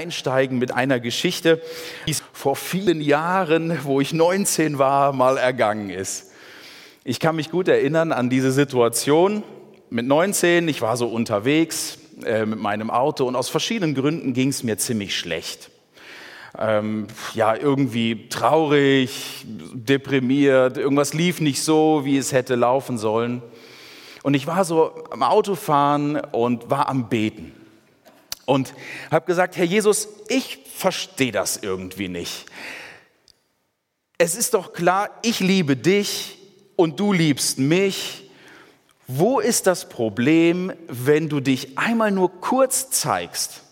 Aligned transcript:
Einsteigen 0.00 0.58
mit 0.58 0.72
einer 0.72 0.98
Geschichte, 0.98 1.60
die 2.08 2.16
vor 2.32 2.56
vielen 2.56 3.02
Jahren, 3.02 3.78
wo 3.84 4.00
ich 4.00 4.14
19 4.14 4.78
war, 4.78 5.12
mal 5.12 5.36
ergangen 5.36 5.90
ist. 5.90 6.30
Ich 7.04 7.20
kann 7.20 7.36
mich 7.36 7.50
gut 7.50 7.68
erinnern 7.68 8.12
an 8.12 8.30
diese 8.30 8.50
Situation. 8.50 9.42
Mit 9.90 10.06
19, 10.06 10.68
ich 10.68 10.80
war 10.80 10.96
so 10.96 11.08
unterwegs 11.08 11.98
äh, 12.24 12.46
mit 12.46 12.58
meinem 12.58 12.90
Auto 12.90 13.26
und 13.26 13.36
aus 13.36 13.50
verschiedenen 13.50 13.94
Gründen 13.94 14.32
ging 14.32 14.48
es 14.48 14.62
mir 14.62 14.78
ziemlich 14.78 15.18
schlecht. 15.18 15.70
Ähm, 16.58 17.06
ja, 17.34 17.54
irgendwie 17.54 18.28
traurig, 18.28 19.44
deprimiert, 19.44 20.78
irgendwas 20.78 21.12
lief 21.12 21.40
nicht 21.40 21.62
so, 21.62 22.04
wie 22.04 22.16
es 22.16 22.32
hätte 22.32 22.54
laufen 22.54 22.96
sollen. 22.96 23.42
Und 24.22 24.34
ich 24.34 24.46
war 24.46 24.64
so 24.64 24.92
am 25.10 25.22
Autofahren 25.22 26.20
und 26.32 26.70
war 26.70 26.88
am 26.88 27.08
Beten 27.08 27.59
und 28.50 28.74
habe 29.12 29.26
gesagt, 29.26 29.56
Herr 29.56 29.64
Jesus, 29.64 30.08
ich 30.26 30.58
verstehe 30.74 31.30
das 31.30 31.58
irgendwie 31.58 32.08
nicht. 32.08 32.46
Es 34.18 34.34
ist 34.34 34.54
doch 34.54 34.72
klar, 34.72 35.08
ich 35.22 35.38
liebe 35.38 35.76
dich 35.76 36.36
und 36.74 36.98
du 36.98 37.12
liebst 37.12 37.60
mich. 37.60 38.28
Wo 39.06 39.38
ist 39.38 39.68
das 39.68 39.88
Problem, 39.88 40.72
wenn 40.88 41.28
du 41.28 41.38
dich 41.38 41.78
einmal 41.78 42.10
nur 42.10 42.40
kurz 42.40 42.90
zeigst? 42.90 43.62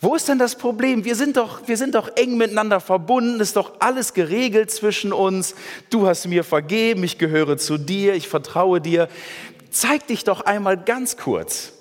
Wo 0.00 0.14
ist 0.14 0.28
denn 0.28 0.38
das 0.38 0.56
Problem? 0.56 1.04
Wir 1.04 1.14
sind 1.14 1.36
doch, 1.36 1.68
wir 1.68 1.76
sind 1.76 1.94
doch 1.94 2.16
eng 2.16 2.38
miteinander 2.38 2.80
verbunden, 2.80 3.40
ist 3.40 3.56
doch 3.56 3.80
alles 3.80 4.14
geregelt 4.14 4.70
zwischen 4.70 5.12
uns. 5.12 5.54
Du 5.90 6.06
hast 6.06 6.26
mir 6.26 6.42
vergeben, 6.42 7.04
ich 7.04 7.18
gehöre 7.18 7.58
zu 7.58 7.76
dir, 7.76 8.14
ich 8.14 8.28
vertraue 8.28 8.80
dir. 8.80 9.08
Zeig 9.70 10.06
dich 10.06 10.24
doch 10.24 10.40
einmal 10.40 10.82
ganz 10.82 11.18
kurz. 11.18 11.75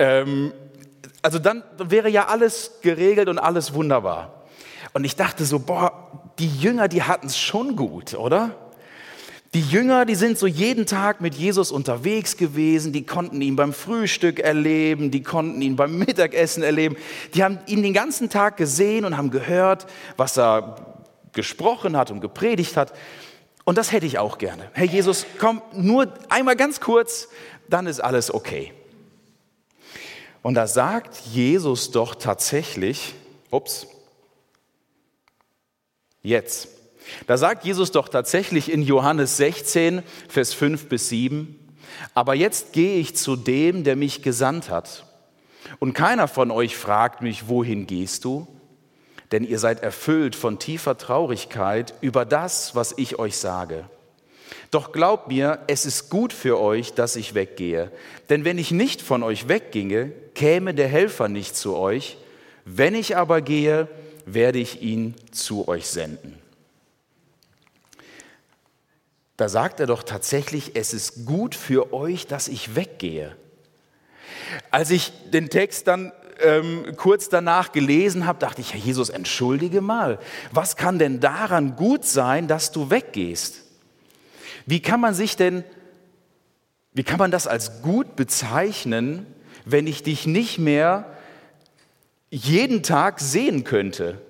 Ähm, 0.00 0.52
also 1.22 1.38
dann 1.38 1.62
wäre 1.76 2.08
ja 2.08 2.26
alles 2.26 2.78
geregelt 2.80 3.28
und 3.28 3.38
alles 3.38 3.74
wunderbar. 3.74 4.46
Und 4.94 5.04
ich 5.04 5.14
dachte 5.14 5.44
so, 5.44 5.58
boah, 5.58 6.32
die 6.38 6.48
Jünger, 6.48 6.88
die 6.88 7.02
hatten 7.02 7.26
es 7.26 7.38
schon 7.38 7.76
gut, 7.76 8.14
oder? 8.14 8.56
Die 9.52 9.60
Jünger, 9.60 10.06
die 10.06 10.14
sind 10.14 10.38
so 10.38 10.46
jeden 10.46 10.86
Tag 10.86 11.20
mit 11.20 11.34
Jesus 11.34 11.70
unterwegs 11.70 12.36
gewesen, 12.36 12.92
die 12.92 13.04
konnten 13.04 13.42
ihn 13.42 13.56
beim 13.56 13.72
Frühstück 13.72 14.38
erleben, 14.38 15.10
die 15.10 15.22
konnten 15.22 15.60
ihn 15.60 15.76
beim 15.76 15.98
Mittagessen 15.98 16.62
erleben, 16.62 16.96
die 17.34 17.44
haben 17.44 17.58
ihn 17.66 17.82
den 17.82 17.92
ganzen 17.92 18.30
Tag 18.30 18.56
gesehen 18.56 19.04
und 19.04 19.16
haben 19.16 19.30
gehört, 19.30 19.86
was 20.16 20.38
er 20.38 20.96
gesprochen 21.32 21.96
hat 21.96 22.10
und 22.10 22.20
gepredigt 22.20 22.76
hat. 22.76 22.94
Und 23.64 23.76
das 23.76 23.92
hätte 23.92 24.06
ich 24.06 24.18
auch 24.18 24.38
gerne. 24.38 24.70
Herr 24.72 24.86
Jesus, 24.86 25.26
komm 25.38 25.60
nur 25.74 26.14
einmal 26.30 26.56
ganz 26.56 26.80
kurz, 26.80 27.28
dann 27.68 27.86
ist 27.86 28.00
alles 28.00 28.32
okay. 28.32 28.72
Und 30.42 30.54
da 30.54 30.66
sagt 30.66 31.16
Jesus 31.32 31.90
doch 31.90 32.14
tatsächlich, 32.14 33.14
ups, 33.50 33.86
jetzt, 36.22 36.68
da 37.26 37.36
sagt 37.36 37.64
Jesus 37.64 37.92
doch 37.92 38.08
tatsächlich 38.08 38.70
in 38.70 38.82
Johannes 38.82 39.36
16, 39.36 40.02
Vers 40.28 40.54
5 40.54 40.88
bis 40.88 41.08
7, 41.08 41.56
aber 42.14 42.34
jetzt 42.34 42.72
gehe 42.72 42.98
ich 42.98 43.16
zu 43.16 43.36
dem, 43.36 43.84
der 43.84 43.96
mich 43.96 44.22
gesandt 44.22 44.70
hat. 44.70 45.04
Und 45.78 45.92
keiner 45.92 46.28
von 46.28 46.50
euch 46.50 46.76
fragt 46.76 47.20
mich, 47.22 47.48
wohin 47.48 47.86
gehst 47.86 48.24
du? 48.24 48.46
Denn 49.32 49.44
ihr 49.44 49.58
seid 49.58 49.82
erfüllt 49.82 50.34
von 50.34 50.58
tiefer 50.58 50.96
Traurigkeit 50.96 51.94
über 52.00 52.24
das, 52.24 52.74
was 52.74 52.94
ich 52.96 53.18
euch 53.18 53.36
sage. 53.36 53.84
Doch 54.70 54.92
glaubt 54.92 55.28
mir, 55.28 55.60
es 55.66 55.84
ist 55.84 56.10
gut 56.10 56.32
für 56.32 56.60
euch, 56.60 56.92
dass 56.94 57.16
ich 57.16 57.34
weggehe. 57.34 57.90
Denn 58.28 58.44
wenn 58.44 58.58
ich 58.58 58.70
nicht 58.70 59.02
von 59.02 59.22
euch 59.22 59.48
wegginge, 59.48 60.12
käme 60.34 60.74
der 60.74 60.86
Helfer 60.86 61.28
nicht 61.28 61.56
zu 61.56 61.76
euch. 61.76 62.18
Wenn 62.64 62.94
ich 62.94 63.16
aber 63.16 63.40
gehe, 63.40 63.88
werde 64.26 64.58
ich 64.58 64.80
ihn 64.80 65.14
zu 65.32 65.66
euch 65.66 65.88
senden. 65.88 66.38
Da 69.36 69.48
sagt 69.48 69.80
er 69.80 69.86
doch 69.86 70.02
tatsächlich, 70.02 70.76
es 70.76 70.92
ist 70.92 71.24
gut 71.24 71.54
für 71.54 71.92
euch, 71.92 72.26
dass 72.26 72.46
ich 72.46 72.76
weggehe. 72.76 73.36
Als 74.70 74.90
ich 74.90 75.12
den 75.30 75.48
Text 75.48 75.88
dann 75.88 76.12
ähm, 76.42 76.94
kurz 76.96 77.28
danach 77.28 77.72
gelesen 77.72 78.26
habe, 78.26 78.38
dachte 78.38 78.60
ich, 78.60 78.74
Herr 78.74 78.80
Jesus, 78.80 79.08
entschuldige 79.08 79.80
mal, 79.80 80.18
was 80.52 80.76
kann 80.76 80.98
denn 80.98 81.20
daran 81.20 81.74
gut 81.74 82.04
sein, 82.04 82.46
dass 82.46 82.70
du 82.70 82.90
weggehst? 82.90 83.62
Wie 84.66 84.80
kann 84.80 85.00
man 85.00 85.14
sich 85.14 85.36
denn, 85.36 85.64
wie 86.92 87.04
kann 87.04 87.18
man 87.18 87.30
das 87.30 87.46
als 87.46 87.82
gut 87.82 88.16
bezeichnen, 88.16 89.26
wenn 89.64 89.86
ich 89.86 90.02
dich 90.02 90.26
nicht 90.26 90.58
mehr 90.58 91.06
jeden 92.30 92.82
Tag 92.82 93.20
sehen 93.20 93.64
könnte? 93.64 94.20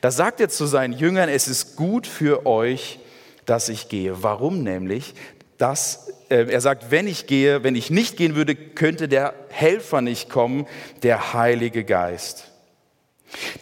Da 0.00 0.10
sagt 0.10 0.40
er 0.40 0.48
zu 0.48 0.66
seinen 0.66 0.94
Jüngern, 0.94 1.28
es 1.28 1.48
ist 1.48 1.76
gut 1.76 2.06
für 2.06 2.46
euch, 2.46 2.98
dass 3.44 3.68
ich 3.68 3.88
gehe. 3.88 4.22
Warum 4.22 4.62
nämlich? 4.62 5.14
Dass, 5.58 6.08
äh, 6.28 6.46
er 6.50 6.60
sagt, 6.60 6.90
wenn 6.90 7.06
ich 7.06 7.26
gehe, 7.26 7.62
wenn 7.62 7.76
ich 7.76 7.90
nicht 7.90 8.16
gehen 8.16 8.34
würde, 8.34 8.54
könnte 8.54 9.08
der 9.08 9.34
Helfer 9.50 10.00
nicht 10.00 10.30
kommen, 10.30 10.66
der 11.02 11.34
Heilige 11.34 11.84
Geist. 11.84 12.51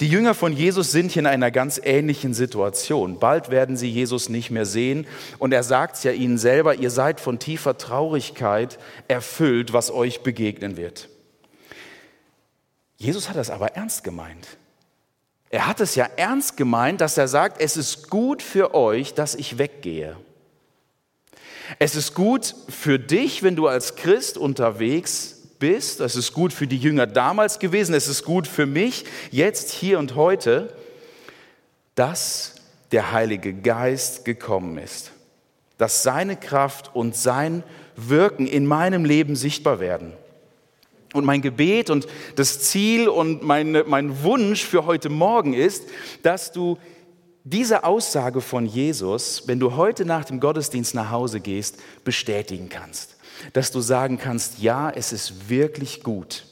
Die 0.00 0.08
Jünger 0.08 0.34
von 0.34 0.52
Jesus 0.52 0.90
sind 0.90 1.12
hier 1.12 1.20
in 1.20 1.26
einer 1.26 1.50
ganz 1.50 1.80
ähnlichen 1.82 2.34
Situation. 2.34 3.18
Bald 3.18 3.50
werden 3.50 3.76
sie 3.76 3.88
Jesus 3.88 4.28
nicht 4.28 4.50
mehr 4.50 4.66
sehen 4.66 5.06
und 5.38 5.52
er 5.52 5.62
sagt 5.62 5.96
es 5.96 6.02
ja 6.02 6.12
ihnen 6.12 6.38
selber, 6.38 6.74
ihr 6.74 6.90
seid 6.90 7.20
von 7.20 7.38
tiefer 7.38 7.78
Traurigkeit 7.78 8.78
erfüllt, 9.08 9.72
was 9.72 9.90
euch 9.90 10.22
begegnen 10.22 10.76
wird. 10.76 11.08
Jesus 12.96 13.28
hat 13.28 13.36
das 13.36 13.50
aber 13.50 13.76
ernst 13.76 14.04
gemeint. 14.04 14.46
Er 15.50 15.66
hat 15.66 15.80
es 15.80 15.94
ja 15.94 16.08
ernst 16.16 16.56
gemeint, 16.56 17.00
dass 17.00 17.16
er 17.16 17.28
sagt, 17.28 17.60
es 17.60 17.76
ist 17.76 18.10
gut 18.10 18.42
für 18.42 18.74
euch, 18.74 19.14
dass 19.14 19.34
ich 19.34 19.58
weggehe. 19.58 20.16
Es 21.78 21.94
ist 21.94 22.14
gut 22.14 22.54
für 22.68 22.98
dich, 22.98 23.42
wenn 23.42 23.56
du 23.56 23.66
als 23.68 23.96
Christ 23.96 24.36
unterwegs 24.36 25.39
bist. 25.60 26.00
Es 26.00 26.16
ist 26.16 26.32
gut 26.32 26.52
für 26.52 26.66
die 26.66 26.78
Jünger 26.78 27.06
damals 27.06 27.60
gewesen. 27.60 27.94
Es 27.94 28.08
ist 28.08 28.24
gut 28.24 28.48
für 28.48 28.66
mich 28.66 29.04
jetzt, 29.30 29.70
hier 29.70 30.00
und 30.00 30.16
heute, 30.16 30.74
dass 31.94 32.56
der 32.90 33.12
Heilige 33.12 33.54
Geist 33.54 34.24
gekommen 34.24 34.78
ist. 34.78 35.12
Dass 35.78 36.02
seine 36.02 36.34
Kraft 36.34 36.90
und 36.96 37.14
sein 37.14 37.62
Wirken 37.94 38.48
in 38.48 38.66
meinem 38.66 39.04
Leben 39.04 39.36
sichtbar 39.36 39.78
werden. 39.78 40.14
Und 41.12 41.24
mein 41.24 41.42
Gebet 41.42 41.90
und 41.90 42.06
das 42.36 42.60
Ziel 42.60 43.08
und 43.08 43.42
meine, 43.42 43.84
mein 43.84 44.22
Wunsch 44.22 44.64
für 44.64 44.86
heute 44.86 45.08
Morgen 45.08 45.54
ist, 45.54 45.84
dass 46.22 46.52
du 46.52 46.78
diese 47.44 47.84
Aussage 47.84 48.40
von 48.40 48.66
Jesus, 48.66 49.44
wenn 49.46 49.60
du 49.60 49.76
heute 49.76 50.04
nach 50.04 50.24
dem 50.24 50.40
Gottesdienst 50.40 50.94
nach 50.94 51.10
Hause 51.10 51.40
gehst, 51.40 51.78
bestätigen 52.04 52.68
kannst 52.68 53.19
dass 53.52 53.70
du 53.70 53.80
sagen 53.80 54.18
kannst, 54.18 54.58
ja, 54.58 54.90
es 54.90 55.12
ist 55.12 55.48
wirklich 55.48 56.02
gut, 56.02 56.44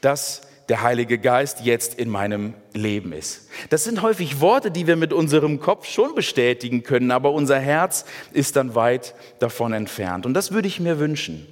dass 0.00 0.42
der 0.68 0.82
Heilige 0.82 1.18
Geist 1.18 1.60
jetzt 1.62 1.94
in 1.94 2.10
meinem 2.10 2.52
Leben 2.74 3.12
ist. 3.12 3.48
Das 3.70 3.84
sind 3.84 4.02
häufig 4.02 4.40
Worte, 4.40 4.70
die 4.70 4.86
wir 4.86 4.96
mit 4.96 5.12
unserem 5.12 5.60
Kopf 5.60 5.86
schon 5.86 6.14
bestätigen 6.14 6.82
können, 6.82 7.10
aber 7.10 7.32
unser 7.32 7.58
Herz 7.58 8.04
ist 8.32 8.56
dann 8.56 8.74
weit 8.74 9.14
davon 9.38 9.72
entfernt. 9.72 10.26
Und 10.26 10.34
das 10.34 10.52
würde 10.52 10.68
ich 10.68 10.78
mir 10.78 10.98
wünschen, 10.98 11.46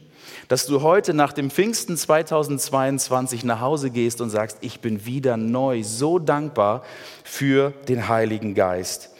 dass 0.48 0.66
du 0.66 0.82
heute 0.82 1.14
nach 1.14 1.32
dem 1.32 1.50
Pfingsten 1.50 1.96
2022 1.96 3.42
nach 3.44 3.60
Hause 3.60 3.90
gehst 3.90 4.20
und 4.20 4.30
sagst, 4.30 4.58
ich 4.60 4.80
bin 4.80 5.06
wieder 5.06 5.36
neu, 5.36 5.82
so 5.82 6.18
dankbar 6.18 6.82
für 7.24 7.70
den 7.88 8.08
Heiligen 8.08 8.54
Geist, 8.54 9.10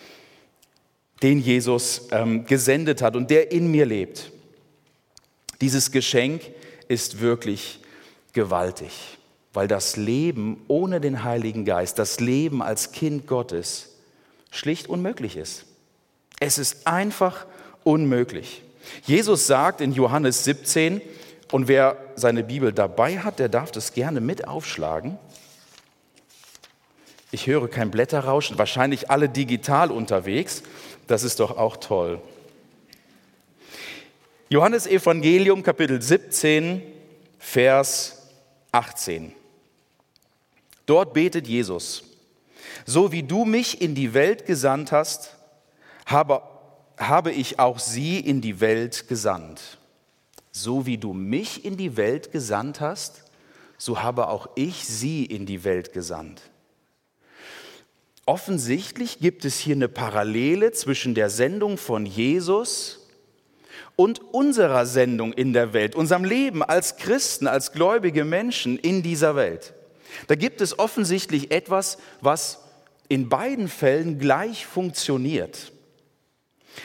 den 1.23 1.41
Jesus 1.41 2.09
ähm, 2.13 2.45
gesendet 2.45 3.01
hat 3.01 3.17
und 3.17 3.31
der 3.31 3.51
in 3.51 3.71
mir 3.71 3.87
lebt. 3.87 4.31
Dieses 5.61 5.91
Geschenk 5.91 6.43
ist 6.89 7.21
wirklich 7.21 7.81
gewaltig, 8.33 9.19
weil 9.53 9.69
das 9.69 9.97
Leben 9.97 10.63
ohne 10.69 11.01
den 11.01 11.25
Heiligen 11.25 11.65
Geist, 11.65 11.99
das 11.99 12.21
Leben 12.21 12.63
als 12.63 12.93
Kind 12.93 13.27
Gottes, 13.27 13.91
schlicht 14.51 14.89
unmöglich 14.89 15.37
ist. 15.37 15.65
Es 16.39 16.59
ist 16.59 16.87
einfach 16.87 17.47
unmöglich. 17.85 18.63
Jesus 19.05 19.47
sagt 19.47 19.81
in 19.81 19.93
Johannes 19.93 20.45
17, 20.45 21.01
Und 21.53 21.69
wer 21.69 21.97
seine 22.17 22.43
Bibel 22.43 22.73
dabei 22.73 23.21
hat, 23.21 23.39
der 23.39 23.49
darf 23.49 23.71
das 23.71 23.93
gerne 23.93 24.21
mit 24.21 24.47
aufschlagen. 24.49 25.19
Ich 27.31 27.47
höre 27.47 27.69
kein 27.69 27.91
Blätterrauschen, 27.91 28.59
wahrscheinlich 28.59 29.11
alle 29.11 29.29
digital 29.29 29.91
unterwegs. 29.91 30.63
Das 31.07 31.23
ist 31.23 31.41
doch 31.41 31.57
auch 31.57 31.77
toll. 31.77 32.21
Johannes 34.49 34.87
Evangelium 34.87 35.61
Kapitel 35.61 36.01
17, 36.01 36.81
Vers 37.37 38.29
18. 38.71 39.33
Dort 40.87 41.13
betet 41.15 41.49
Jesus, 41.49 42.05
so 42.85 43.11
wie 43.11 43.25
du 43.25 43.45
mich 43.45 43.81
in 43.81 43.97
die 43.97 44.15
Welt 44.15 44.47
gesandt 44.47 44.93
hast, 44.93 45.35
habe, 46.07 46.43
habe 46.97 47.33
ich 47.33 47.59
auch 47.59 47.81
sie 47.81 48.21
in 48.21 48.41
die 48.41 48.61
Welt 48.61 49.09
gesandt. 49.09 49.79
So 50.53 50.87
wie 50.87 50.97
du 50.97 51.13
mich 51.13 51.65
in 51.65 51.77
die 51.77 51.97
Welt 51.97 52.31
gesandt 52.31 52.81
hast, 52.81 53.25
so 53.79 54.01
habe 54.01 54.29
auch 54.29 54.49
ich 54.55 54.87
sie 54.87 55.25
in 55.25 55.47
die 55.47 55.65
Welt 55.65 55.93
gesandt. 55.93 56.41
Offensichtlich 58.27 59.19
gibt 59.19 59.45
es 59.45 59.59
hier 59.59 59.75
eine 59.75 59.89
Parallele 59.89 60.71
zwischen 60.71 61.17
der 61.17 61.31
Sendung 61.31 61.79
von 61.79 62.07
Jesus 62.07 63.06
und 63.97 64.21
unserer 64.33 64.85
Sendung 64.85 65.33
in 65.33 65.55
der 65.55 65.73
Welt, 65.73 65.95
unserem 65.95 66.25
Leben 66.25 66.63
als 66.63 66.97
Christen, 66.97 67.47
als 67.47 67.73
gläubige 67.73 68.25
Menschen 68.25 68.79
in 68.79 69.03
dieser 69.03 69.35
Welt. 69.35 69.73
Da 70.29 70.35
gibt 70.35 70.61
es 70.61 70.79
offensichtlich 70.79 71.51
etwas, 71.51 71.99
was 72.21 72.61
in 73.09 73.29
beiden 73.29 73.69
Fällen 73.69 74.19
gleich 74.19 74.67
funktioniert. 74.67 75.73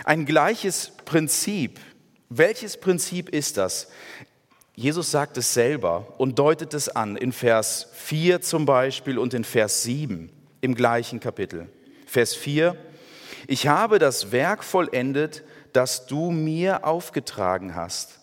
Ein 0.06 0.26
gleiches 0.26 0.92
Prinzip. 1.06 1.80
Welches 2.30 2.78
Prinzip 2.78 3.30
ist 3.30 3.58
das? 3.58 3.90
Jesus 4.74 5.12
sagt 5.12 5.38
es 5.38 5.54
selber 5.54 6.14
und 6.18 6.40
deutet 6.40 6.74
es 6.74 6.88
an 6.88 7.18
in 7.18 7.34
Vers 7.34 7.88
4 7.94 8.42
zum 8.42 8.66
Beispiel 8.66 9.20
und 9.20 9.34
in 9.34 9.44
Vers 9.44 9.84
7 9.84 10.32
im 10.62 10.76
gleichen 10.76 11.20
Kapitel. 11.20 11.68
Vers 12.06 12.36
4, 12.36 12.76
ich 13.48 13.68
habe 13.68 14.00
das 14.00 14.32
Werk 14.32 14.64
vollendet, 14.64 15.44
das 15.74 16.06
du 16.06 16.32
mir 16.32 16.86
aufgetragen 16.86 17.76
hast. 17.76 18.20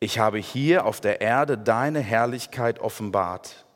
Ich 0.00 0.18
habe 0.18 0.38
hier 0.38 0.84
auf 0.84 1.00
der 1.00 1.20
Erde 1.20 1.58
deine 1.58 2.00
Herrlichkeit 2.00 2.78
offenbart. 2.78 3.66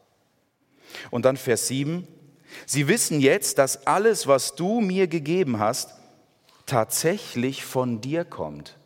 Und 1.11 1.25
dann 1.25 1.37
Vers 1.37 1.67
7, 1.69 2.06
sie 2.67 2.87
wissen 2.87 3.20
jetzt, 3.20 3.58
dass 3.58 3.87
alles, 3.87 4.26
was 4.26 4.55
du 4.55 4.81
mir 4.81 5.08
gegeben 5.08 5.58
hast, 5.58 5.90
tatsächlich 6.67 7.64
von 7.64 8.00
dir 8.00 8.25
kommt. 8.25 8.79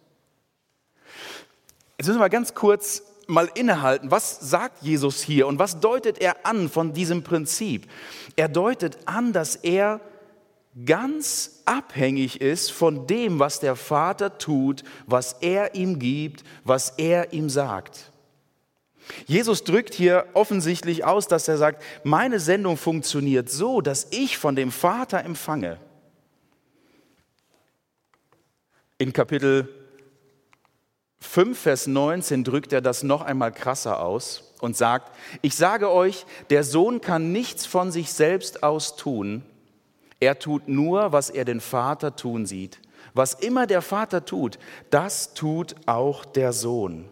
Jetzt 1.99 2.07
müssen 2.07 2.21
wir 2.21 2.29
ganz 2.31 2.55
kurz 2.55 3.03
mal 3.27 3.51
innehalten, 3.55 4.11
was 4.11 4.39
sagt 4.41 4.83
Jesus 4.83 5.23
hier 5.23 5.47
und 5.47 5.59
was 5.59 5.81
deutet 5.81 6.19
er 6.21 6.47
an 6.47 6.69
von 6.69 6.93
diesem 6.93 7.23
Prinzip? 7.23 7.91
Er 8.37 8.49
deutet 8.49 8.99
an, 9.07 9.33
dass 9.33 9.57
er 9.57 10.01
ganz 10.85 11.63
abhängig 11.65 12.41
ist 12.41 12.71
von 12.71 13.07
dem, 13.07 13.39
was 13.39 13.61
der 13.61 13.77
Vater 13.77 14.39
tut, 14.39 14.85
was 15.07 15.35
er 15.41 15.75
ihm 15.75 15.99
gibt, 15.99 16.45
was 16.65 16.91
er 16.99 17.33
ihm 17.33 17.49
sagt. 17.49 18.13
Jesus 19.27 19.65
drückt 19.65 19.95
hier 19.95 20.27
offensichtlich 20.35 21.05
aus, 21.05 21.29
dass 21.29 21.49
er 21.49 21.59
sagt, 21.59 21.83
meine 22.05 22.41
Sendung 22.41 22.77
funktioniert 22.77 23.49
so, 23.49 23.81
dass 23.81 24.09
ich 24.11 24.37
von 24.37 24.57
dem 24.57 24.73
Vater 24.73 25.25
empfange. 25.25 25.79
In 28.99 29.13
Kapitel 29.13 29.69
5, 31.21 31.59
Vers 31.59 31.87
19 31.87 32.45
drückt 32.45 32.73
er 32.73 32.81
das 32.81 33.03
noch 33.03 33.23
einmal 33.23 33.53
krasser 33.53 34.01
aus 34.01 34.55
und 34.61 34.77
sagt, 34.77 35.15
ich 35.43 35.55
sage 35.55 35.91
euch, 35.91 36.27
der 36.51 36.65
Sohn 36.65 37.01
kann 37.01 37.31
nichts 37.31 37.65
von 37.65 37.93
sich 37.93 38.13
selbst 38.13 38.63
aus 38.63 38.97
tun, 38.97 39.45
er 40.21 40.39
tut 40.39 40.69
nur, 40.69 41.13
was 41.13 41.31
er 41.31 41.45
den 41.45 41.61
Vater 41.61 42.17
tun 42.17 42.47
sieht. 42.47 42.81
Was 43.15 43.35
immer 43.35 43.67
der 43.67 43.83
Vater 43.83 44.25
tut, 44.25 44.59
das 44.91 45.35
tut 45.35 45.75
auch 45.87 46.25
der 46.25 46.53
Sohn. 46.53 47.09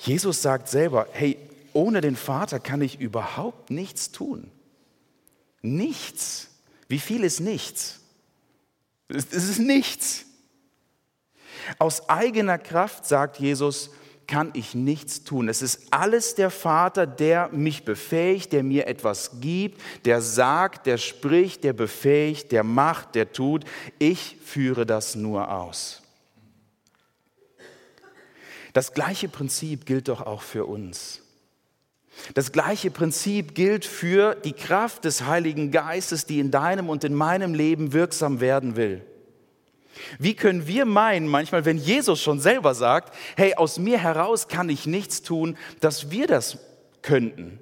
Jesus 0.00 0.42
sagt 0.42 0.68
selber, 0.68 1.06
hey, 1.12 1.38
ohne 1.72 2.00
den 2.00 2.16
Vater 2.16 2.60
kann 2.60 2.80
ich 2.80 3.00
überhaupt 3.00 3.70
nichts 3.70 4.12
tun. 4.12 4.50
Nichts. 5.62 6.50
Wie 6.88 6.98
viel 6.98 7.24
ist 7.24 7.40
nichts? 7.40 8.00
Es 9.08 9.32
ist 9.32 9.58
nichts. 9.58 10.26
Aus 11.78 12.08
eigener 12.08 12.58
Kraft, 12.58 13.06
sagt 13.06 13.38
Jesus, 13.38 13.90
kann 14.26 14.50
ich 14.54 14.74
nichts 14.74 15.24
tun. 15.24 15.48
Es 15.48 15.62
ist 15.62 15.92
alles 15.92 16.34
der 16.34 16.50
Vater, 16.50 17.06
der 17.06 17.48
mich 17.52 17.84
befähigt, 17.84 18.52
der 18.52 18.62
mir 18.62 18.86
etwas 18.86 19.40
gibt, 19.40 19.80
der 20.04 20.20
sagt, 20.20 20.86
der 20.86 20.98
spricht, 20.98 21.64
der 21.64 21.72
befähigt, 21.72 22.52
der 22.52 22.64
macht, 22.64 23.14
der 23.14 23.32
tut. 23.32 23.64
Ich 23.98 24.36
führe 24.44 24.86
das 24.86 25.14
nur 25.14 25.52
aus. 25.52 26.02
Das 28.72 28.92
gleiche 28.92 29.28
Prinzip 29.28 29.86
gilt 29.86 30.08
doch 30.08 30.20
auch 30.20 30.42
für 30.42 30.66
uns. 30.66 31.20
Das 32.34 32.52
gleiche 32.52 32.90
Prinzip 32.90 33.54
gilt 33.54 33.84
für 33.84 34.34
die 34.34 34.52
Kraft 34.52 35.04
des 35.04 35.26
Heiligen 35.26 35.70
Geistes, 35.70 36.26
die 36.26 36.40
in 36.40 36.50
deinem 36.50 36.88
und 36.88 37.04
in 37.04 37.14
meinem 37.14 37.54
Leben 37.54 37.92
wirksam 37.92 38.40
werden 38.40 38.76
will. 38.76 39.04
Wie 40.18 40.34
können 40.34 40.66
wir 40.66 40.84
meinen, 40.84 41.28
manchmal, 41.28 41.64
wenn 41.64 41.78
Jesus 41.78 42.20
schon 42.20 42.40
selber 42.40 42.74
sagt, 42.74 43.14
hey, 43.36 43.54
aus 43.54 43.78
mir 43.78 43.98
heraus 43.98 44.48
kann 44.48 44.68
ich 44.68 44.86
nichts 44.86 45.22
tun, 45.22 45.56
dass 45.80 46.10
wir 46.10 46.26
das 46.26 46.58
könnten? 47.02 47.60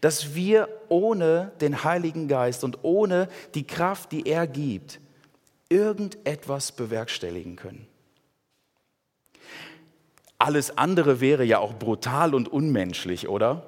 Dass 0.00 0.34
wir 0.34 0.68
ohne 0.88 1.52
den 1.60 1.84
Heiligen 1.84 2.28
Geist 2.28 2.64
und 2.64 2.78
ohne 2.82 3.28
die 3.54 3.66
Kraft, 3.66 4.12
die 4.12 4.26
er 4.26 4.46
gibt, 4.46 5.00
irgendetwas 5.68 6.72
bewerkstelligen 6.72 7.56
können. 7.56 7.86
Alles 10.38 10.78
andere 10.78 11.20
wäre 11.20 11.44
ja 11.44 11.58
auch 11.58 11.74
brutal 11.74 12.34
und 12.34 12.48
unmenschlich, 12.48 13.28
oder? 13.28 13.66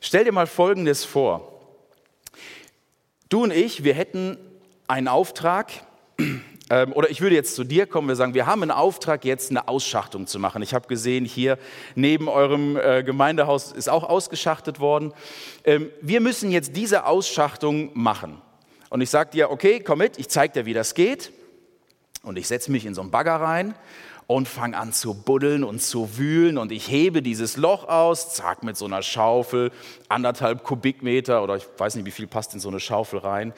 Stell 0.00 0.24
dir 0.24 0.32
mal 0.32 0.48
Folgendes 0.48 1.04
vor. 1.04 1.60
Du 3.28 3.44
und 3.44 3.52
ich, 3.52 3.84
wir 3.84 3.94
hätten 3.94 4.36
einen 4.88 5.06
Auftrag, 5.06 5.70
ähm, 6.70 6.92
oder 6.92 7.10
ich 7.10 7.20
würde 7.20 7.34
jetzt 7.34 7.56
zu 7.56 7.64
dir 7.64 7.86
kommen, 7.86 8.08
wir 8.08 8.16
sagen, 8.16 8.32
wir 8.32 8.46
haben 8.46 8.62
einen 8.62 8.70
Auftrag, 8.70 9.24
jetzt 9.24 9.50
eine 9.50 9.66
Ausschachtung 9.68 10.26
zu 10.28 10.38
machen. 10.38 10.62
Ich 10.62 10.72
habe 10.72 10.86
gesehen, 10.86 11.24
hier 11.24 11.58
neben 11.96 12.28
eurem 12.28 12.76
äh, 12.76 13.02
Gemeindehaus 13.02 13.72
ist 13.72 13.88
auch 13.88 14.04
ausgeschachtet 14.04 14.78
worden. 14.78 15.12
Ähm, 15.64 15.90
wir 16.00 16.20
müssen 16.20 16.50
jetzt 16.52 16.76
diese 16.76 17.04
Ausschachtung 17.06 17.90
machen. 17.94 18.40
Und 18.88 19.00
ich 19.00 19.10
sage 19.10 19.30
dir, 19.30 19.50
okay, 19.50 19.80
komm 19.80 19.98
mit, 19.98 20.18
ich 20.18 20.28
zeige 20.28 20.54
dir, 20.54 20.66
wie 20.66 20.72
das 20.72 20.94
geht. 20.94 21.32
Und 22.22 22.38
ich 22.38 22.46
setze 22.46 22.70
mich 22.70 22.86
in 22.86 22.94
so 22.94 23.00
einen 23.00 23.10
Bagger 23.10 23.36
rein 23.36 23.74
und 24.28 24.46
fange 24.46 24.76
an 24.76 24.92
zu 24.92 25.14
buddeln 25.14 25.64
und 25.64 25.82
zu 25.82 26.16
wühlen 26.16 26.56
und 26.56 26.70
ich 26.70 26.88
hebe 26.88 27.20
dieses 27.20 27.56
Loch 27.56 27.88
aus, 27.88 28.32
zack, 28.32 28.62
mit 28.62 28.76
so 28.76 28.84
einer 28.84 29.02
Schaufel, 29.02 29.72
anderthalb 30.08 30.62
Kubikmeter 30.62 31.42
oder 31.42 31.56
ich 31.56 31.66
weiß 31.78 31.96
nicht, 31.96 32.04
wie 32.04 32.12
viel 32.12 32.28
passt 32.28 32.54
in 32.54 32.60
so 32.60 32.68
eine 32.68 32.78
Schaufel 32.78 33.18
rein, 33.18 33.52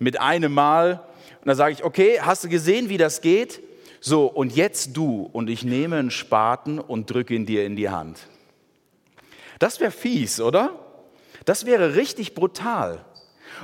mit 0.00 0.20
einem 0.20 0.52
Mal 0.52 1.06
und 1.46 1.50
dann 1.50 1.58
sage 1.58 1.74
ich, 1.74 1.84
okay, 1.84 2.18
hast 2.20 2.42
du 2.42 2.48
gesehen, 2.48 2.88
wie 2.88 2.98
das 2.98 3.20
geht? 3.20 3.62
So, 4.00 4.26
und 4.26 4.56
jetzt 4.56 4.96
du. 4.96 5.30
Und 5.32 5.48
ich 5.48 5.62
nehme 5.62 5.94
einen 5.94 6.10
Spaten 6.10 6.80
und 6.80 7.08
drücke 7.08 7.36
ihn 7.36 7.46
dir 7.46 7.64
in 7.64 7.76
die 7.76 7.88
Hand. 7.88 8.18
Das 9.60 9.78
wäre 9.78 9.92
fies, 9.92 10.40
oder? 10.40 10.76
Das 11.44 11.64
wäre 11.64 11.94
richtig 11.94 12.34
brutal. 12.34 13.04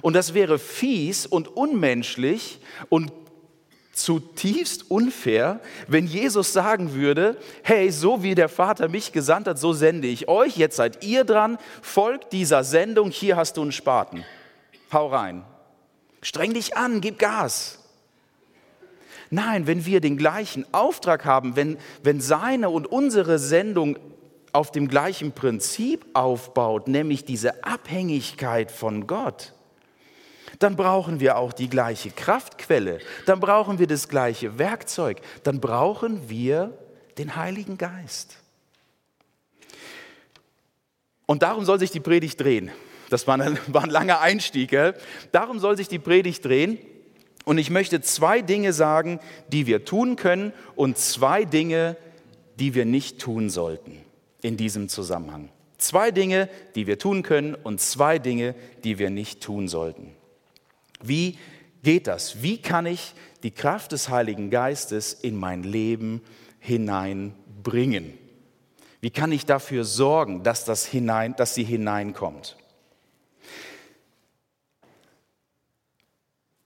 Und 0.01 0.15
das 0.15 0.33
wäre 0.33 0.61
fies 0.61 1.27
und 1.27 1.49
unmenschlich 1.49 2.61
und 2.89 3.11
zutiefst 3.93 4.89
unfair, 4.89 5.59
wenn 5.89 6.07
Jesus 6.07 6.53
sagen 6.53 6.95
würde, 6.95 7.37
hey, 7.65 7.91
so 7.91 8.23
wie 8.23 8.37
der 8.37 8.49
Vater 8.49 8.87
mich 8.87 9.11
gesandt 9.11 9.49
hat, 9.49 9.59
so 9.59 9.73
sende 9.73 10.07
ich 10.07 10.29
euch, 10.29 10.57
jetzt 10.57 10.77
seid 10.77 11.03
ihr 11.03 11.25
dran, 11.25 11.59
folgt 11.83 12.33
dieser 12.33 12.63
Sendung, 12.63 13.11
hier 13.11 13.35
hast 13.35 13.57
du 13.57 13.63
einen 13.63 13.73
Spaten. 13.73 14.25
Hau 14.93 15.09
rein. 15.09 15.45
Streng 16.23 16.55
dich 16.55 16.77
an, 16.77 17.01
gib 17.01 17.19
Gas. 17.19 17.79
Nein, 19.31 19.67
wenn 19.67 19.85
wir 19.87 20.01
den 20.01 20.17
gleichen 20.17 20.65
Auftrag 20.73 21.25
haben, 21.25 21.57
wenn, 21.57 21.79
wenn 22.03 22.21
seine 22.21 22.71
und 22.71 22.87
unsere 22.87 23.39
Sendung 23.39 23.99
auf 24.53 24.71
dem 24.71 24.89
gleichen 24.89 25.33
Prinzip 25.33 26.07
aufbaut, 26.13 26.87
nämlich 26.87 27.25
diese 27.25 27.65
Abhängigkeit 27.65 28.71
von 28.71 29.07
Gott, 29.07 29.55
dann 30.59 30.77
brauchen 30.77 31.19
wir 31.19 31.39
auch 31.39 31.53
die 31.53 31.69
gleiche 31.69 32.11
Kraftquelle, 32.11 32.99
dann 33.27 33.41
brauchen 33.41 33.79
wir 33.79 33.87
das 33.87 34.09
gleiche 34.09 34.59
Werkzeug, 34.59 35.21
dann 35.43 35.61
brauchen 35.61 36.29
wir 36.29 36.77
den 37.19 37.35
Heiligen 37.37 37.79
Geist. 37.79 38.37
Und 41.27 41.43
darum 41.43 41.65
soll 41.65 41.79
sich 41.79 41.91
die 41.91 42.01
Predigt 42.01 42.41
drehen. 42.41 42.71
Das 43.13 43.27
war, 43.27 43.35
eine, 43.35 43.59
war 43.69 43.85
ein 43.85 43.91
langer 43.91 44.21
Einstieg. 44.21 44.71
Gell? 44.71 44.95
Darum 45.33 45.59
soll 45.59 45.77
sich 45.77 45.89
die 45.89 45.99
Predigt 45.99 46.45
drehen. 46.45 46.79
Und 47.45 47.59
ich 47.59 47.71
möchte 47.71 48.01
zwei 48.01 48.41
Dinge 48.41 48.73
sagen, 48.73 49.19
die 49.49 49.67
wir 49.67 49.85
tun 49.85 50.17
können 50.17 50.53
und 50.77 50.97
zwei 50.97 51.45
Dinge, 51.45 51.97
die 52.59 52.75
wir 52.75 52.85
nicht 52.85 53.21
tun 53.21 53.51
sollten 53.51 53.99
in 54.43 54.57
diesem 54.57 54.89
Zusammenhang. 54.89 55.49
Zwei 55.79 56.13
Dinge, 56.13 56.49
die 56.77 56.87
wir 56.87 56.99
tun 56.99 57.25
können 57.25 57.57
und 57.57 57.81
zwei 57.81 58.21
Dinge, 58.21 58.55
die 58.85 59.01
wir 59.01 59.11
nicht 59.11 59.43
tun 59.43 59.67
sollten. 59.67 60.13
Wie 61.03 61.37
geht 61.83 62.07
das? 62.07 62.43
Wie 62.43 62.59
kann 62.59 62.87
ich 62.87 63.15
die 63.43 63.51
Kraft 63.51 63.91
des 63.91 64.09
Heiligen 64.09 64.51
Geistes 64.51 65.13
in 65.13 65.37
mein 65.37 65.65
Leben 65.65 66.23
hineinbringen? 66.61 68.17
Wie 69.01 69.11
kann 69.11 69.33
ich 69.33 69.47
dafür 69.47 69.85
sorgen, 69.85 70.45
dass, 70.45 70.65
das 70.65 70.87
hinein, 70.87 71.35
dass 71.37 71.57
sie 71.57 71.65
hineinkommt? 71.65 72.57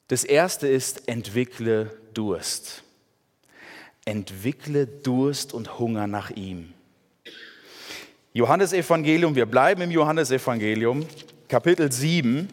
Das 0.09 0.23
erste 0.23 0.69
ist, 0.69 1.09
entwickle 1.09 1.91
Durst. 2.15 2.85
Entwickle 4.05 4.87
Durst 4.87 5.53
und 5.53 5.81
Hunger 5.81 6.07
nach 6.07 6.31
ihm. 6.31 6.73
Johannesevangelium, 8.33 9.35
wir 9.35 9.47
bleiben 9.47 9.83
im 9.83 9.91
Johannesevangelium, 9.91 11.07
Kapitel 11.49 11.91
7. 11.91 12.49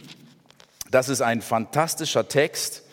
Das 0.89 1.10
ist 1.10 1.22
ein 1.22 1.43
fantastischer 1.43 2.27
Text, 2.27 2.83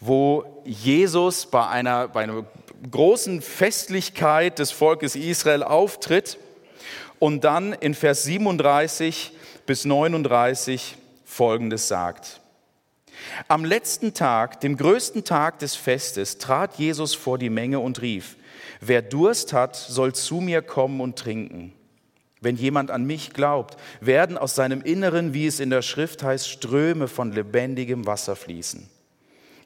wo 0.00 0.62
Jesus 0.66 1.46
bei 1.46 1.66
einer, 1.68 2.08
bei 2.08 2.24
einer 2.24 2.44
großen 2.90 3.40
Festlichkeit 3.40 4.58
des 4.58 4.70
Volkes 4.70 5.16
Israel 5.16 5.62
auftritt 5.62 6.36
und 7.18 7.44
dann 7.44 7.72
in 7.72 7.94
Vers 7.94 8.24
37 8.24 9.32
bis 9.64 9.86
39 9.86 10.96
Folgendes 11.24 11.88
sagt. 11.88 12.40
Am 13.48 13.64
letzten 13.64 14.14
Tag, 14.14 14.60
dem 14.60 14.76
größten 14.76 15.24
Tag 15.24 15.58
des 15.58 15.74
Festes, 15.74 16.38
trat 16.38 16.78
Jesus 16.78 17.14
vor 17.14 17.38
die 17.38 17.50
Menge 17.50 17.80
und 17.80 18.02
rief, 18.02 18.36
wer 18.80 19.02
Durst 19.02 19.52
hat, 19.52 19.76
soll 19.76 20.14
zu 20.14 20.40
mir 20.40 20.62
kommen 20.62 21.00
und 21.00 21.18
trinken. 21.18 21.72
Wenn 22.40 22.56
jemand 22.56 22.90
an 22.90 23.04
mich 23.04 23.32
glaubt, 23.32 23.76
werden 24.00 24.38
aus 24.38 24.54
seinem 24.54 24.80
Inneren, 24.80 25.34
wie 25.34 25.46
es 25.46 25.60
in 25.60 25.70
der 25.70 25.82
Schrift 25.82 26.22
heißt, 26.22 26.48
Ströme 26.48 27.06
von 27.06 27.32
lebendigem 27.32 28.06
Wasser 28.06 28.34
fließen. 28.34 28.88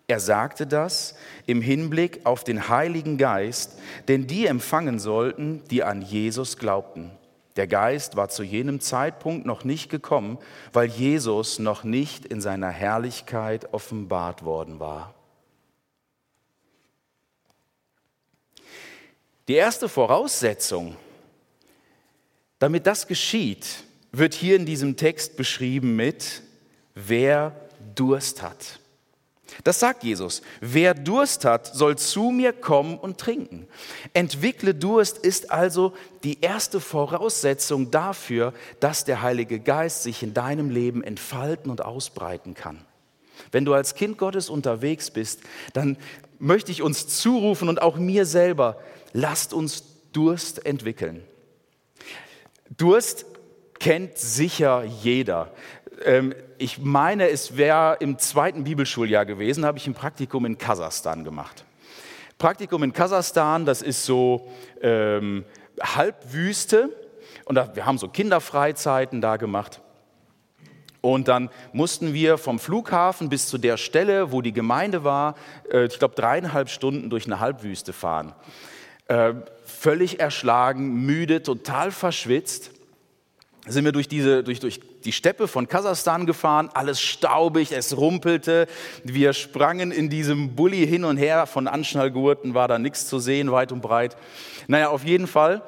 Er 0.06 0.20
sagte 0.20 0.66
das 0.66 1.14
im 1.46 1.62
Hinblick 1.62 2.20
auf 2.24 2.44
den 2.44 2.68
Heiligen 2.68 3.16
Geist, 3.16 3.78
den 4.08 4.26
die 4.26 4.46
empfangen 4.46 4.98
sollten, 4.98 5.62
die 5.70 5.82
an 5.82 6.02
Jesus 6.02 6.58
glaubten. 6.58 7.10
Der 7.56 7.66
Geist 7.68 8.16
war 8.16 8.28
zu 8.28 8.42
jenem 8.42 8.80
Zeitpunkt 8.80 9.46
noch 9.46 9.62
nicht 9.64 9.88
gekommen, 9.88 10.38
weil 10.72 10.88
Jesus 10.88 11.58
noch 11.58 11.84
nicht 11.84 12.24
in 12.24 12.40
seiner 12.40 12.70
Herrlichkeit 12.70 13.72
offenbart 13.72 14.44
worden 14.44 14.80
war. 14.80 15.14
Die 19.46 19.54
erste 19.54 19.88
Voraussetzung, 19.88 20.96
damit 22.58 22.86
das 22.86 23.06
geschieht, 23.06 23.84
wird 24.10 24.34
hier 24.34 24.56
in 24.56 24.66
diesem 24.66 24.96
Text 24.96 25.36
beschrieben 25.36 25.96
mit, 25.96 26.42
wer 26.94 27.54
Durst 27.94 28.42
hat. 28.42 28.80
Das 29.62 29.78
sagt 29.78 30.04
Jesus. 30.04 30.42
Wer 30.60 30.94
Durst 30.94 31.44
hat, 31.44 31.66
soll 31.74 31.96
zu 31.96 32.30
mir 32.30 32.52
kommen 32.52 32.98
und 32.98 33.18
trinken. 33.18 33.66
Entwickle 34.12 34.74
Durst 34.74 35.18
ist 35.18 35.50
also 35.50 35.92
die 36.22 36.40
erste 36.40 36.80
Voraussetzung 36.80 37.90
dafür, 37.90 38.52
dass 38.80 39.04
der 39.04 39.22
Heilige 39.22 39.60
Geist 39.60 40.02
sich 40.02 40.22
in 40.22 40.34
deinem 40.34 40.70
Leben 40.70 41.04
entfalten 41.04 41.70
und 41.70 41.84
ausbreiten 41.84 42.54
kann. 42.54 42.84
Wenn 43.52 43.64
du 43.64 43.74
als 43.74 43.94
Kind 43.94 44.18
Gottes 44.18 44.48
unterwegs 44.48 45.10
bist, 45.10 45.40
dann 45.72 45.96
möchte 46.38 46.72
ich 46.72 46.82
uns 46.82 47.06
zurufen 47.08 47.68
und 47.68 47.82
auch 47.82 47.96
mir 47.96 48.26
selber, 48.26 48.78
lasst 49.12 49.52
uns 49.52 49.84
Durst 50.12 50.64
entwickeln. 50.64 51.22
Durst 52.76 53.26
kennt 53.78 54.16
sicher 54.16 54.84
jeder. 54.84 55.52
Ähm, 56.04 56.34
ich 56.64 56.78
meine, 56.78 57.28
es 57.28 57.58
wäre 57.58 57.98
im 58.00 58.18
zweiten 58.18 58.64
Bibelschuljahr 58.64 59.26
gewesen, 59.26 59.66
habe 59.66 59.76
ich 59.76 59.86
ein 59.86 59.92
Praktikum 59.92 60.46
in 60.46 60.56
Kasachstan 60.56 61.22
gemacht. 61.22 61.66
Praktikum 62.38 62.82
in 62.82 62.94
Kasachstan, 62.94 63.66
das 63.66 63.82
ist 63.82 64.06
so 64.06 64.48
ähm, 64.80 65.44
Halbwüste 65.78 66.88
und 67.44 67.56
da, 67.56 67.76
wir 67.76 67.84
haben 67.84 67.98
so 67.98 68.08
Kinderfreizeiten 68.08 69.20
da 69.20 69.36
gemacht. 69.36 69.82
Und 71.02 71.28
dann 71.28 71.50
mussten 71.74 72.14
wir 72.14 72.38
vom 72.38 72.58
Flughafen 72.58 73.28
bis 73.28 73.46
zu 73.46 73.58
der 73.58 73.76
Stelle, 73.76 74.32
wo 74.32 74.40
die 74.40 74.54
Gemeinde 74.54 75.04
war, 75.04 75.34
äh, 75.70 75.84
ich 75.84 75.98
glaube 75.98 76.14
dreieinhalb 76.14 76.70
Stunden 76.70 77.10
durch 77.10 77.26
eine 77.26 77.40
Halbwüste 77.40 77.92
fahren. 77.92 78.32
Äh, 79.08 79.34
völlig 79.66 80.18
erschlagen, 80.18 81.04
müde, 81.04 81.42
total 81.42 81.90
verschwitzt 81.90 82.70
sind 83.66 83.84
wir 83.84 83.92
durch, 83.92 84.08
diese, 84.08 84.44
durch, 84.44 84.60
durch 84.60 84.80
die 85.04 85.12
Steppe 85.12 85.48
von 85.48 85.68
Kasachstan 85.68 86.26
gefahren, 86.26 86.70
alles 86.74 87.00
staubig, 87.00 87.72
es 87.72 87.96
rumpelte. 87.96 88.66
Wir 89.04 89.32
sprangen 89.32 89.90
in 89.90 90.10
diesem 90.10 90.54
Bulli 90.54 90.86
hin 90.86 91.04
und 91.04 91.16
her, 91.16 91.46
von 91.46 91.66
Anschnallgurten 91.66 92.54
war 92.54 92.68
da 92.68 92.78
nichts 92.78 93.06
zu 93.06 93.18
sehen, 93.18 93.50
weit 93.52 93.72
und 93.72 93.80
breit. 93.80 94.16
Naja, 94.66 94.90
auf 94.90 95.04
jeden 95.04 95.26
Fall, 95.26 95.62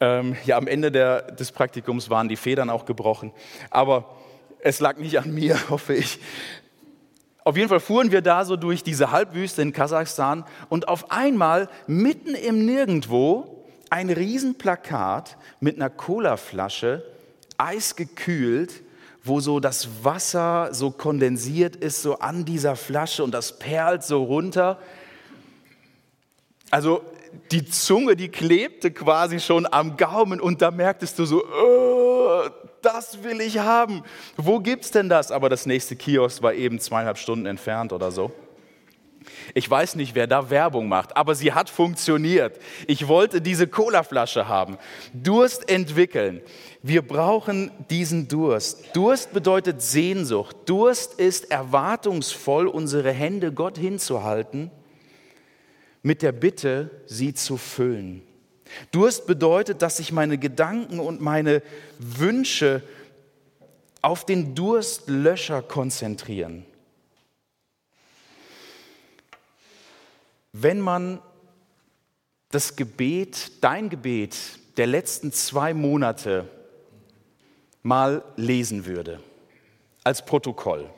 ähm, 0.00 0.36
ja, 0.44 0.56
am 0.56 0.66
Ende 0.66 0.90
der, 0.90 1.22
des 1.22 1.52
Praktikums 1.52 2.10
waren 2.10 2.28
die 2.28 2.36
Federn 2.36 2.70
auch 2.70 2.84
gebrochen. 2.84 3.32
Aber 3.70 4.16
es 4.60 4.80
lag 4.80 4.96
nicht 4.98 5.18
an 5.18 5.32
mir, 5.32 5.56
hoffe 5.70 5.94
ich. 5.94 6.18
Auf 7.44 7.56
jeden 7.56 7.68
Fall 7.68 7.80
fuhren 7.80 8.10
wir 8.10 8.20
da 8.20 8.44
so 8.44 8.56
durch 8.56 8.82
diese 8.82 9.10
Halbwüste 9.10 9.62
in 9.62 9.72
Kasachstan 9.72 10.44
und 10.68 10.88
auf 10.88 11.10
einmal 11.10 11.68
mitten 11.86 12.34
im 12.34 12.66
Nirgendwo 12.66 13.64
ein 13.90 14.10
Riesenplakat 14.10 15.38
mit 15.60 15.76
einer 15.76 15.88
Colaflasche 15.88 17.04
eisgekühlt, 17.58 18.82
wo 19.24 19.40
so 19.40 19.60
das 19.60 19.88
Wasser 20.02 20.70
so 20.72 20.90
kondensiert 20.90 21.76
ist, 21.76 22.02
so 22.02 22.18
an 22.18 22.44
dieser 22.44 22.76
Flasche 22.76 23.22
und 23.22 23.32
das 23.32 23.58
perlt 23.58 24.04
so 24.04 24.22
runter. 24.24 24.78
Also 26.70 27.02
die 27.50 27.64
Zunge, 27.66 28.16
die 28.16 28.28
klebte 28.28 28.90
quasi 28.90 29.40
schon 29.40 29.66
am 29.70 29.96
Gaumen 29.96 30.40
und 30.40 30.62
da 30.62 30.70
merktest 30.70 31.18
du 31.18 31.26
so, 31.26 31.44
oh, 31.44 32.48
das 32.82 33.22
will 33.22 33.40
ich 33.40 33.58
haben. 33.58 34.02
Wo 34.36 34.60
gibt's 34.60 34.90
denn 34.90 35.08
das? 35.08 35.30
Aber 35.30 35.48
das 35.48 35.66
nächste 35.66 35.96
Kiosk 35.96 36.42
war 36.42 36.54
eben 36.54 36.78
zweieinhalb 36.80 37.18
Stunden 37.18 37.46
entfernt 37.46 37.92
oder 37.92 38.10
so. 38.10 38.32
Ich 39.54 39.68
weiß 39.68 39.96
nicht, 39.96 40.14
wer 40.14 40.26
da 40.26 40.50
Werbung 40.50 40.88
macht, 40.88 41.16
aber 41.16 41.34
sie 41.34 41.52
hat 41.52 41.70
funktioniert. 41.70 42.58
Ich 42.86 43.08
wollte 43.08 43.40
diese 43.40 43.66
Colaflasche 43.66 44.48
haben. 44.48 44.78
Durst 45.12 45.68
entwickeln. 45.68 46.40
Wir 46.82 47.02
brauchen 47.02 47.70
diesen 47.90 48.28
Durst. 48.28 48.84
Durst 48.94 49.32
bedeutet 49.32 49.82
Sehnsucht. 49.82 50.56
Durst 50.66 51.14
ist 51.14 51.50
erwartungsvoll, 51.50 52.66
unsere 52.66 53.12
Hände 53.12 53.52
Gott 53.52 53.78
hinzuhalten, 53.78 54.70
mit 56.02 56.22
der 56.22 56.32
Bitte, 56.32 56.90
sie 57.06 57.34
zu 57.34 57.56
füllen. 57.56 58.22
Durst 58.90 59.26
bedeutet, 59.26 59.82
dass 59.82 59.96
sich 59.96 60.12
meine 60.12 60.38
Gedanken 60.38 61.00
und 61.00 61.20
meine 61.20 61.62
Wünsche 61.98 62.82
auf 64.02 64.24
den 64.24 64.54
Durstlöscher 64.54 65.62
konzentrieren. 65.62 66.64
Wenn 70.62 70.80
man 70.80 71.20
das 72.50 72.76
Gebet, 72.76 73.62
dein 73.62 73.90
Gebet 73.90 74.36
der 74.76 74.86
letzten 74.86 75.32
zwei 75.32 75.74
Monate 75.74 76.48
mal 77.82 78.24
lesen 78.36 78.86
würde, 78.86 79.20
als 80.04 80.24
Protokoll. 80.24 80.90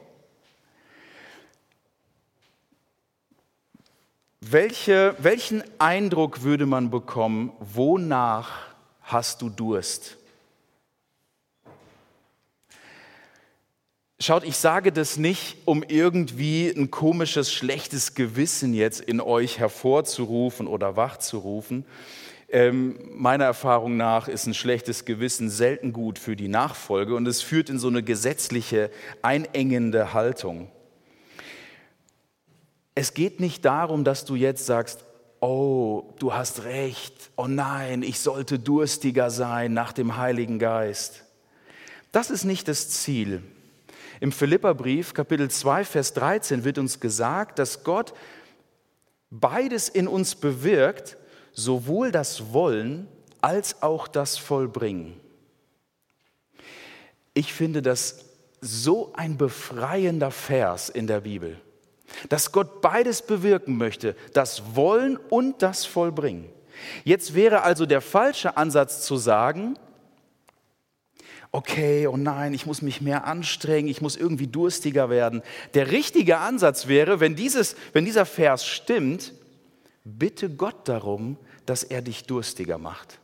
Welche, 4.40 5.14
welchen 5.18 5.62
Eindruck 5.78 6.42
würde 6.42 6.64
man 6.66 6.90
bekommen, 6.90 7.52
wonach 7.60 8.74
hast 9.02 9.42
du 9.42 9.50
Durst? 9.50 10.16
Schaut, 14.22 14.44
ich 14.44 14.58
sage 14.58 14.92
das 14.92 15.16
nicht, 15.16 15.56
um 15.64 15.82
irgendwie 15.82 16.68
ein 16.68 16.90
komisches, 16.90 17.50
schlechtes 17.50 18.14
Gewissen 18.14 18.74
jetzt 18.74 19.00
in 19.00 19.18
euch 19.18 19.58
hervorzurufen 19.58 20.66
oder 20.66 20.94
wachzurufen. 20.94 21.86
Ähm, 22.50 22.98
meiner 23.14 23.46
Erfahrung 23.46 23.96
nach 23.96 24.28
ist 24.28 24.46
ein 24.46 24.52
schlechtes 24.52 25.06
Gewissen 25.06 25.48
selten 25.48 25.94
gut 25.94 26.18
für 26.18 26.36
die 26.36 26.48
Nachfolge 26.48 27.14
und 27.14 27.26
es 27.26 27.40
führt 27.40 27.70
in 27.70 27.78
so 27.78 27.88
eine 27.88 28.02
gesetzliche, 28.02 28.90
einengende 29.22 30.12
Haltung. 30.12 30.70
Es 32.94 33.14
geht 33.14 33.40
nicht 33.40 33.64
darum, 33.64 34.04
dass 34.04 34.26
du 34.26 34.34
jetzt 34.34 34.66
sagst, 34.66 35.02
oh, 35.40 36.12
du 36.18 36.34
hast 36.34 36.64
recht, 36.64 37.30
oh 37.36 37.46
nein, 37.46 38.02
ich 38.02 38.20
sollte 38.20 38.58
durstiger 38.58 39.30
sein 39.30 39.72
nach 39.72 39.94
dem 39.94 40.18
Heiligen 40.18 40.58
Geist. 40.58 41.24
Das 42.12 42.28
ist 42.28 42.44
nicht 42.44 42.68
das 42.68 42.90
Ziel. 42.90 43.42
Im 44.20 44.32
Philipperbrief 44.32 45.14
Kapitel 45.14 45.50
2, 45.50 45.84
Vers 45.84 46.12
13 46.12 46.62
wird 46.64 46.76
uns 46.76 47.00
gesagt, 47.00 47.58
dass 47.58 47.84
Gott 47.84 48.12
beides 49.30 49.88
in 49.88 50.06
uns 50.06 50.34
bewirkt, 50.34 51.16
sowohl 51.52 52.12
das 52.12 52.52
Wollen 52.52 53.08
als 53.40 53.82
auch 53.82 54.06
das 54.06 54.36
Vollbringen. 54.36 55.18
Ich 57.32 57.54
finde 57.54 57.80
das 57.80 58.26
so 58.60 59.12
ein 59.14 59.38
befreiender 59.38 60.30
Vers 60.30 60.90
in 60.90 61.06
der 61.06 61.22
Bibel, 61.22 61.58
dass 62.28 62.52
Gott 62.52 62.82
beides 62.82 63.22
bewirken 63.22 63.78
möchte, 63.78 64.14
das 64.34 64.76
Wollen 64.76 65.16
und 65.16 65.62
das 65.62 65.86
Vollbringen. 65.86 66.50
Jetzt 67.04 67.34
wäre 67.34 67.62
also 67.62 67.86
der 67.86 68.02
falsche 68.02 68.58
Ansatz 68.58 69.02
zu 69.06 69.16
sagen, 69.16 69.78
okay, 71.52 72.06
oh 72.06 72.16
nein, 72.16 72.54
ich 72.54 72.66
muss 72.66 72.82
mich 72.82 73.00
mehr 73.00 73.26
anstrengen, 73.26 73.88
ich 73.88 74.00
muss 74.00 74.16
irgendwie 74.16 74.46
durstiger 74.46 75.10
werden. 75.10 75.42
Der 75.74 75.90
richtige 75.90 76.38
Ansatz 76.38 76.86
wäre, 76.86 77.20
wenn, 77.20 77.34
dieses, 77.36 77.76
wenn 77.92 78.04
dieser 78.04 78.26
Vers 78.26 78.64
stimmt, 78.66 79.32
bitte 80.04 80.48
Gott 80.48 80.88
darum, 80.88 81.36
dass 81.66 81.82
er 81.82 82.02
dich 82.02 82.24
durstiger 82.24 82.78
macht. 82.78 83.18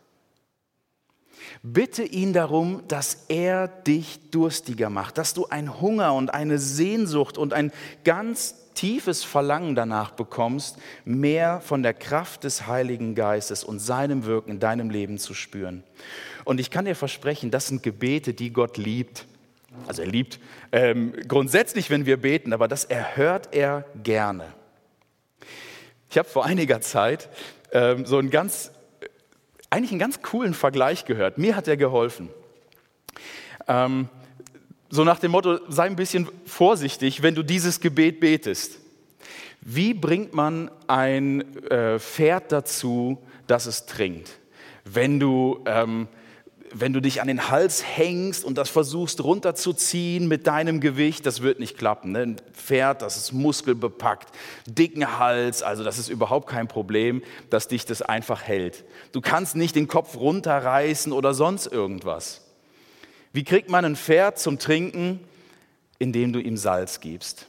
Bitte 1.62 2.02
ihn 2.02 2.32
darum, 2.32 2.82
dass 2.88 3.26
er 3.28 3.68
dich 3.68 4.30
durstiger 4.30 4.90
macht, 4.90 5.18
dass 5.18 5.32
du 5.34 5.46
einen 5.46 5.80
Hunger 5.80 6.14
und 6.14 6.34
eine 6.34 6.58
Sehnsucht 6.58 7.38
und 7.38 7.52
ein 7.52 7.72
ganz 8.04 8.65
tiefes 8.76 9.24
Verlangen 9.24 9.74
danach 9.74 10.12
bekommst, 10.12 10.78
mehr 11.04 11.60
von 11.60 11.82
der 11.82 11.94
Kraft 11.94 12.44
des 12.44 12.68
Heiligen 12.68 13.16
Geistes 13.16 13.64
und 13.64 13.80
seinem 13.80 14.24
Wirken 14.24 14.52
in 14.52 14.60
deinem 14.60 14.90
Leben 14.90 15.18
zu 15.18 15.34
spüren. 15.34 15.82
Und 16.44 16.60
ich 16.60 16.70
kann 16.70 16.84
dir 16.84 16.94
versprechen, 16.94 17.50
das 17.50 17.66
sind 17.66 17.82
Gebete, 17.82 18.32
die 18.32 18.52
Gott 18.52 18.76
liebt. 18.76 19.26
Also 19.88 20.02
er 20.02 20.08
liebt 20.08 20.38
ähm, 20.70 21.12
grundsätzlich, 21.26 21.90
wenn 21.90 22.06
wir 22.06 22.18
beten, 22.18 22.52
aber 22.52 22.68
das 22.68 22.84
erhört 22.84 23.48
er 23.52 23.84
gerne. 24.02 24.52
Ich 26.08 26.16
habe 26.16 26.28
vor 26.28 26.44
einiger 26.44 26.80
Zeit 26.80 27.28
ähm, 27.72 28.06
so 28.06 28.18
einen 28.18 28.30
ganz, 28.30 28.70
eigentlich 29.70 29.90
einen 29.90 29.98
ganz 30.00 30.22
coolen 30.22 30.54
Vergleich 30.54 31.04
gehört. 31.04 31.36
Mir 31.36 31.56
hat 31.56 31.66
er 31.66 31.76
geholfen. 31.76 32.30
Ähm, 33.68 34.08
so 34.88 35.04
nach 35.04 35.18
dem 35.18 35.32
Motto, 35.32 35.58
sei 35.68 35.84
ein 35.84 35.96
bisschen 35.96 36.28
vorsichtig, 36.46 37.22
wenn 37.22 37.34
du 37.34 37.42
dieses 37.42 37.80
Gebet 37.80 38.20
betest. 38.20 38.78
Wie 39.60 39.94
bringt 39.94 40.32
man 40.32 40.70
ein 40.86 41.56
äh, 41.64 41.98
Pferd 41.98 42.52
dazu, 42.52 43.18
dass 43.48 43.66
es 43.66 43.86
trinkt? 43.86 44.30
Wenn 44.84 45.18
du, 45.18 45.58
ähm, 45.66 46.06
wenn 46.72 46.92
du 46.92 47.00
dich 47.00 47.20
an 47.20 47.26
den 47.26 47.50
Hals 47.50 47.82
hängst 47.84 48.44
und 48.44 48.58
das 48.58 48.70
versuchst 48.70 49.24
runterzuziehen 49.24 50.28
mit 50.28 50.46
deinem 50.46 50.80
Gewicht, 50.80 51.26
das 51.26 51.42
wird 51.42 51.58
nicht 51.58 51.76
klappen. 51.76 52.12
Ne? 52.12 52.20
Ein 52.20 52.36
Pferd, 52.52 53.02
das 53.02 53.16
ist 53.16 53.32
muskelbepackt, 53.32 54.28
dicken 54.66 55.18
Hals, 55.18 55.64
also 55.64 55.82
das 55.82 55.98
ist 55.98 56.10
überhaupt 56.10 56.48
kein 56.48 56.68
Problem, 56.68 57.22
dass 57.50 57.66
dich 57.66 57.84
das 57.86 58.02
einfach 58.02 58.42
hält. 58.42 58.84
Du 59.10 59.20
kannst 59.20 59.56
nicht 59.56 59.74
den 59.74 59.88
Kopf 59.88 60.16
runterreißen 60.16 61.12
oder 61.12 61.34
sonst 61.34 61.66
irgendwas. 61.66 62.45
Wie 63.36 63.44
kriegt 63.44 63.68
man 63.68 63.84
ein 63.84 63.96
Pferd 63.96 64.38
zum 64.38 64.58
Trinken? 64.58 65.20
Indem 65.98 66.32
du 66.32 66.40
ihm 66.40 66.56
Salz 66.56 67.00
gibst. 67.00 67.48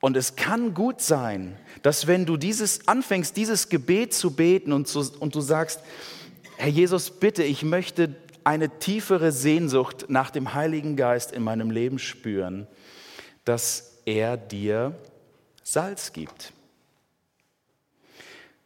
Und 0.00 0.16
es 0.16 0.34
kann 0.34 0.74
gut 0.74 1.00
sein, 1.00 1.56
dass 1.82 2.08
wenn 2.08 2.26
du 2.26 2.36
dieses 2.36 2.88
anfängst, 2.88 3.36
dieses 3.36 3.68
Gebet 3.68 4.12
zu 4.12 4.32
beten 4.32 4.72
und, 4.72 4.88
zu, 4.88 5.08
und 5.20 5.36
du 5.36 5.40
sagst, 5.40 5.78
Herr 6.56 6.68
Jesus, 6.68 7.12
bitte, 7.12 7.44
ich 7.44 7.62
möchte 7.62 8.16
eine 8.42 8.80
tiefere 8.80 9.30
Sehnsucht 9.30 10.06
nach 10.08 10.30
dem 10.30 10.52
Heiligen 10.52 10.96
Geist 10.96 11.30
in 11.30 11.44
meinem 11.44 11.70
Leben 11.70 12.00
spüren, 12.00 12.66
dass 13.44 13.98
er 14.04 14.36
dir 14.36 14.98
Salz 15.62 16.12
gibt, 16.12 16.52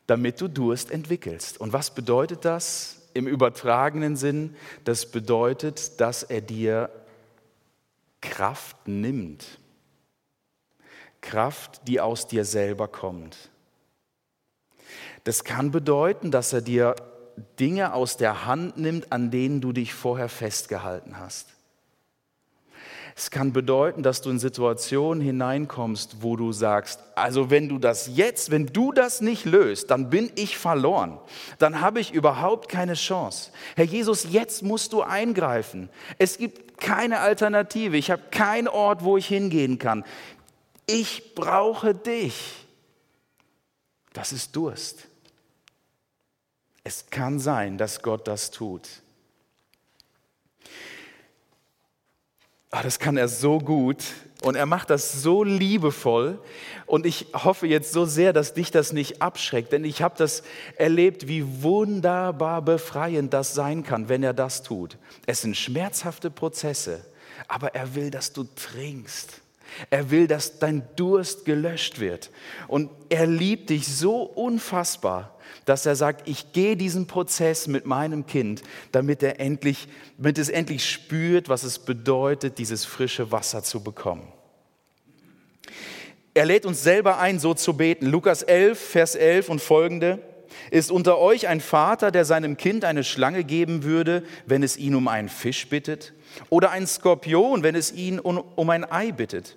damit 0.07 0.41
du 0.41 0.49
Durst 0.49 0.91
entwickelst. 0.91 1.61
Und 1.61 1.75
was 1.75 1.95
bedeutet 1.95 2.47
das? 2.47 2.98
Im 3.15 3.27
übertragenen 3.27 4.17
Sinn, 4.17 4.57
das 4.85 5.11
bedeutet, 5.11 6.01
dass 6.01 6.23
er 6.23 6.41
dir 6.41 6.91
Kraft 8.21 8.89
nimmt. 8.89 9.59
Kraft, 11.21 11.87
die 11.87 12.01
aus 12.01 12.27
dir 12.27 12.45
selber 12.45 12.89
kommt. 12.89 13.51
Das 15.25 15.45
kann 15.45 15.71
bedeuten, 15.71 16.31
dass 16.31 16.53
er 16.53 16.63
dir 16.63 16.95
Dinge 17.61 17.93
aus 17.93 18.17
der 18.17 18.47
Hand 18.47 18.79
nimmt, 18.79 19.13
an 19.13 19.31
denen 19.31 19.61
du 19.61 19.73
dich 19.73 19.95
vorher 19.95 20.29
festgehalten 20.29 21.19
hast. 21.19 21.58
Es 23.19 23.33
kann 23.33 23.53
bedeuten, 23.53 24.05
dass 24.05 24.23
du 24.23 24.31
in 24.31 24.39
Situationen 24.39 25.21
hineinkommst, 25.21 26.23
wo 26.23 26.37
du 26.37 26.53
sagst, 26.53 27.01
also 27.17 27.51
wenn 27.51 27.69
du 27.69 27.81
das 27.81 28.09
jetzt, 28.15 28.53
wenn 28.53 28.67
du 28.67 28.93
das 28.93 29.21
nicht 29.21 29.45
löst, 29.45 29.91
dann 29.91 30.09
bin 30.09 30.31
ich 30.37 30.57
verloren. 30.57 31.19
Dann 31.59 31.81
habe 31.81 31.99
ich 31.99 32.13
überhaupt 32.13 32.69
keine 32.69 32.95
Chance. 32.95 33.51
Herr 33.75 33.87
Jesus, 33.87 34.29
jetzt 34.31 34.63
musst 34.63 34.93
du 34.93 35.03
eingreifen. 35.03 35.91
Es 36.19 36.39
gibt 36.39 36.81
keine 36.81 37.19
Alternative. 37.19 37.97
Ich 37.97 38.13
habe 38.13 38.23
keinen 38.31 38.69
Ort, 38.69 39.03
wo 39.03 39.17
ich 39.17 39.27
hingehen 39.27 39.81
kann. 39.81 40.05
Ich 40.87 41.35
brauche 41.35 41.97
dich. 41.97 42.69
Das 44.13 44.31
ist 44.31 44.55
Durst. 44.55 45.09
Es 46.85 47.11
kann 47.11 47.41
sein, 47.41 47.79
dass 47.79 48.01
Gott 48.01 48.29
das 48.29 48.53
tut. 48.53 48.89
Oh, 52.71 52.81
das 52.83 52.99
kann 52.99 53.17
er 53.17 53.29
so 53.29 53.59
gut 53.59 54.05
und 54.43 54.55
er 54.55 54.67
macht 54.67 54.91
das 54.91 55.23
so 55.23 55.43
liebevoll. 55.43 56.39
Und 56.87 57.07
ich 57.07 57.27
hoffe 57.33 57.67
jetzt 57.67 57.93
so 57.93 58.05
sehr, 58.05 58.33
dass 58.33 58.53
dich 58.53 58.71
das 58.71 58.93
nicht 58.93 59.23
abschreckt, 59.23 59.73
denn 59.73 59.85
ich 59.85 60.03
habe 60.03 60.15
das 60.19 60.43
erlebt, 60.77 61.29
wie 61.29 61.63
wunderbar 61.63 62.61
befreiend 62.63 63.33
das 63.33 63.55
sein 63.55 63.85
kann, 63.85 64.09
wenn 64.09 64.23
er 64.23 64.35
das 64.35 64.63
tut. 64.63 64.99
Es 65.27 65.41
sind 65.41 65.57
schmerzhafte 65.57 66.31
Prozesse, 66.31 67.05
aber 67.49 67.75
er 67.75 67.95
will, 67.95 68.11
dass 68.11 68.33
du 68.33 68.45
trinkst. 68.45 69.41
Er 69.91 70.11
will, 70.11 70.27
dass 70.27 70.59
dein 70.59 70.83
Durst 70.97 71.45
gelöscht 71.45 72.01
wird. 72.01 72.31
Und 72.69 72.91
er 73.09 73.27
liebt 73.27 73.71
dich 73.71 73.87
so 73.87 74.23
unfassbar, 74.23 75.38
dass 75.65 75.87
er 75.87 75.97
sagt, 75.97 76.29
ich 76.29 76.53
gehe 76.53 76.77
diesen 76.77 77.07
Prozess 77.07 77.67
mit 77.67 77.87
meinem 77.87 78.27
Kind, 78.27 78.63
damit, 78.93 79.23
er 79.23 79.41
endlich, 79.41 79.89
damit 80.17 80.39
es 80.39 80.49
endlich 80.49 80.89
spürt, 80.89 81.49
was 81.49 81.63
es 81.63 81.79
bedeutet, 81.79 82.59
dieses 82.59 82.85
frische 82.85 83.33
Wasser 83.33 83.63
zu 83.63 83.83
bekommen. 83.83 84.33
Er 86.35 86.47
lädt 86.47 86.67
uns 86.67 86.83
selber 86.83 87.19
ein, 87.19 87.41
so 87.41 87.55
zu 87.55 87.77
beten. 87.77 88.07
Lukas 88.07 88.43
11, 88.43 88.79
Vers 88.79 89.15
11 89.17 89.49
und 89.49 89.61
folgende. 89.61 90.21
Ist 90.71 90.91
unter 90.91 91.19
euch 91.19 91.49
ein 91.49 91.61
Vater, 91.61 92.11
der 92.11 92.25
seinem 92.25 92.57
Kind 92.57 92.85
eine 92.85 93.05
Schlange 93.05 93.45
geben 93.45 93.83
würde, 93.83 94.23
wenn 94.47 94.63
es 94.63 94.77
ihn 94.77 94.95
um 94.95 95.09
einen 95.09 95.29
Fisch 95.29 95.69
bittet? 95.69 96.13
Oder 96.49 96.71
ein 96.71 96.87
Skorpion, 96.87 97.63
wenn 97.63 97.75
es 97.75 97.93
ihn 97.93 98.19
um 98.19 98.71
ein 98.71 98.85
Ei 98.91 99.13
bittet? 99.13 99.57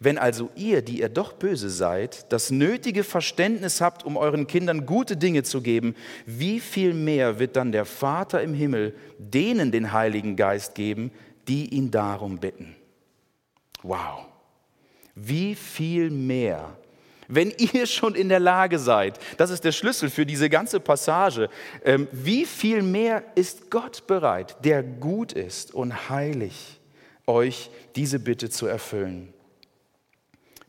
Wenn 0.00 0.18
also 0.18 0.50
ihr, 0.54 0.82
die 0.82 1.00
ihr 1.00 1.08
doch 1.08 1.32
böse 1.32 1.70
seid, 1.70 2.32
das 2.32 2.50
nötige 2.50 3.04
Verständnis 3.04 3.80
habt, 3.80 4.04
um 4.04 4.16
euren 4.16 4.46
Kindern 4.46 4.86
gute 4.86 5.16
Dinge 5.16 5.42
zu 5.42 5.60
geben, 5.60 5.94
wie 6.26 6.60
viel 6.60 6.94
mehr 6.94 7.38
wird 7.38 7.56
dann 7.56 7.72
der 7.72 7.84
Vater 7.84 8.42
im 8.42 8.54
Himmel 8.54 8.94
denen 9.18 9.72
den 9.72 9.92
Heiligen 9.92 10.36
Geist 10.36 10.74
geben, 10.74 11.10
die 11.48 11.74
ihn 11.74 11.90
darum 11.90 12.38
bitten? 12.38 12.76
Wow. 13.82 14.26
Wie 15.14 15.54
viel 15.54 16.10
mehr 16.10 16.76
wenn 17.28 17.52
ihr 17.58 17.86
schon 17.86 18.14
in 18.14 18.30
der 18.30 18.40
Lage 18.40 18.78
seid, 18.78 19.18
das 19.36 19.50
ist 19.50 19.62
der 19.62 19.72
Schlüssel 19.72 20.08
für 20.08 20.24
diese 20.24 20.48
ganze 20.48 20.80
Passage, 20.80 21.50
ähm, 21.84 22.08
wie 22.10 22.46
viel 22.46 22.82
mehr 22.82 23.22
ist 23.34 23.70
Gott 23.70 24.06
bereit, 24.06 24.56
der 24.64 24.82
gut 24.82 25.34
ist 25.34 25.74
und 25.74 26.08
heilig, 26.08 26.80
euch 27.26 27.70
diese 27.94 28.18
Bitte 28.18 28.48
zu 28.48 28.66
erfüllen? 28.66 29.34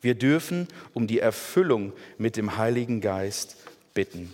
Wir 0.02 0.16
dürfen 0.16 0.68
um 0.94 1.08
die 1.08 1.20
Erfüllung 1.20 1.94
mit 2.18 2.38
dem 2.38 2.58
Heiligen 2.58 3.02
Geist 3.02 3.58
bitten. 3.94 4.34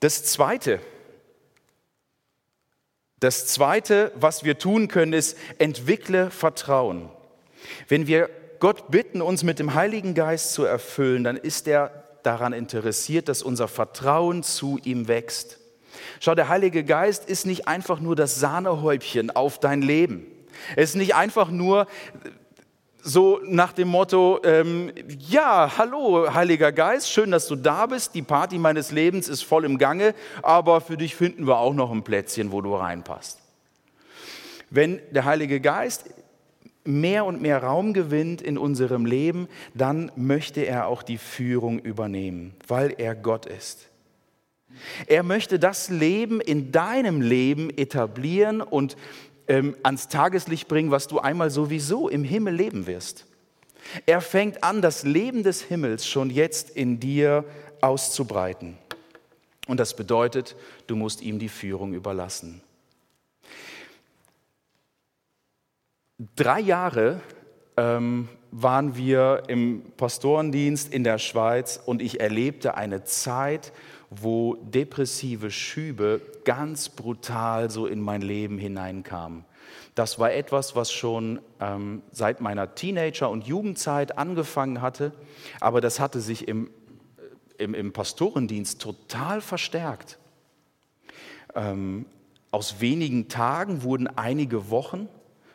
Das 0.00 0.24
Zweite, 0.24 0.80
das 3.20 3.46
Zweite, 3.46 4.12
was 4.14 4.44
wir 4.44 4.58
tun 4.58 4.88
können, 4.88 5.12
ist, 5.12 5.38
entwickle 5.58 6.30
Vertrauen. 6.30 7.08
Wenn 7.88 8.06
wir 8.06 8.30
Gott 8.60 8.90
bitten, 8.90 9.22
uns 9.22 9.42
mit 9.42 9.58
dem 9.58 9.74
Heiligen 9.74 10.14
Geist 10.14 10.52
zu 10.52 10.64
erfüllen, 10.64 11.24
dann 11.24 11.36
ist 11.36 11.66
er 11.66 12.04
daran 12.22 12.52
interessiert, 12.52 13.28
dass 13.28 13.42
unser 13.42 13.68
Vertrauen 13.68 14.42
zu 14.42 14.78
ihm 14.84 15.08
wächst. 15.08 15.58
Schau, 16.20 16.34
der 16.34 16.48
Heilige 16.48 16.84
Geist 16.84 17.28
ist 17.28 17.46
nicht 17.46 17.68
einfach 17.68 18.00
nur 18.00 18.16
das 18.16 18.38
Sahnehäubchen 18.40 19.30
auf 19.30 19.60
dein 19.60 19.82
Leben. 19.82 20.26
Er 20.74 20.82
ist 20.82 20.96
nicht 20.96 21.14
einfach 21.14 21.50
nur 21.50 21.86
so 23.06 23.40
nach 23.44 23.72
dem 23.72 23.86
Motto, 23.88 24.40
ähm, 24.42 24.90
ja, 25.28 25.72
hallo 25.78 26.34
Heiliger 26.34 26.72
Geist, 26.72 27.08
schön, 27.08 27.30
dass 27.30 27.46
du 27.46 27.54
da 27.54 27.86
bist, 27.86 28.16
die 28.16 28.22
Party 28.22 28.58
meines 28.58 28.90
Lebens 28.90 29.28
ist 29.28 29.42
voll 29.42 29.64
im 29.64 29.78
Gange, 29.78 30.12
aber 30.42 30.80
für 30.80 30.96
dich 30.96 31.14
finden 31.14 31.46
wir 31.46 31.58
auch 31.58 31.72
noch 31.72 31.92
ein 31.92 32.02
Plätzchen, 32.02 32.50
wo 32.50 32.60
du 32.60 32.74
reinpasst. 32.74 33.38
Wenn 34.70 35.00
der 35.12 35.24
Heilige 35.24 35.60
Geist 35.60 36.10
mehr 36.84 37.24
und 37.24 37.40
mehr 37.40 37.62
Raum 37.62 37.92
gewinnt 37.92 38.42
in 38.42 38.58
unserem 38.58 39.06
Leben, 39.06 39.46
dann 39.74 40.10
möchte 40.16 40.62
er 40.62 40.88
auch 40.88 41.04
die 41.04 41.18
Führung 41.18 41.78
übernehmen, 41.78 42.54
weil 42.66 42.92
er 42.98 43.14
Gott 43.14 43.46
ist. 43.46 43.88
Er 45.06 45.22
möchte 45.22 45.60
das 45.60 45.90
Leben 45.90 46.40
in 46.40 46.72
deinem 46.72 47.20
Leben 47.20 47.70
etablieren 47.70 48.60
und 48.60 48.96
ähm, 49.48 49.76
ans 49.82 50.08
Tageslicht 50.08 50.68
bringen, 50.68 50.90
was 50.90 51.08
du 51.08 51.18
einmal 51.18 51.50
sowieso 51.50 52.08
im 52.08 52.24
Himmel 52.24 52.54
leben 52.54 52.86
wirst. 52.86 53.26
Er 54.06 54.20
fängt 54.20 54.64
an, 54.64 54.82
das 54.82 55.04
Leben 55.04 55.42
des 55.42 55.62
Himmels 55.62 56.06
schon 56.06 56.30
jetzt 56.30 56.70
in 56.70 56.98
dir 56.98 57.44
auszubreiten. 57.80 58.76
Und 59.66 59.80
das 59.80 59.96
bedeutet, 59.96 60.56
du 60.86 60.96
musst 60.96 61.22
ihm 61.22 61.38
die 61.38 61.48
Führung 61.48 61.92
überlassen. 61.92 62.62
Drei 66.34 66.60
Jahre 66.60 67.20
ähm, 67.76 68.28
waren 68.50 68.96
wir 68.96 69.42
im 69.48 69.82
Pastorendienst 69.96 70.92
in 70.92 71.04
der 71.04 71.18
Schweiz 71.18 71.80
und 71.84 72.00
ich 72.00 72.20
erlebte 72.20 72.74
eine 72.74 73.04
Zeit, 73.04 73.72
wo 74.10 74.54
depressive 74.56 75.50
Schübe 75.50 76.20
ganz 76.44 76.88
brutal 76.88 77.70
so 77.70 77.86
in 77.86 78.00
mein 78.00 78.22
Leben 78.22 78.58
hineinkamen. 78.58 79.44
Das 79.94 80.18
war 80.18 80.32
etwas, 80.32 80.76
was 80.76 80.92
schon 80.92 81.40
ähm, 81.58 82.02
seit 82.12 82.40
meiner 82.40 82.74
Teenager- 82.74 83.30
und 83.30 83.46
Jugendzeit 83.46 84.18
angefangen 84.18 84.82
hatte, 84.82 85.12
aber 85.60 85.80
das 85.80 86.00
hatte 86.00 86.20
sich 86.20 86.46
im, 86.48 86.70
äh, 87.58 87.64
im, 87.64 87.74
im 87.74 87.92
Pastorendienst 87.92 88.80
total 88.80 89.40
verstärkt. 89.40 90.18
Ähm, 91.54 92.06
aus 92.50 92.80
wenigen 92.80 93.28
Tagen 93.28 93.82
wurden 93.82 94.06
einige 94.06 94.70
Wochen, 94.70 95.08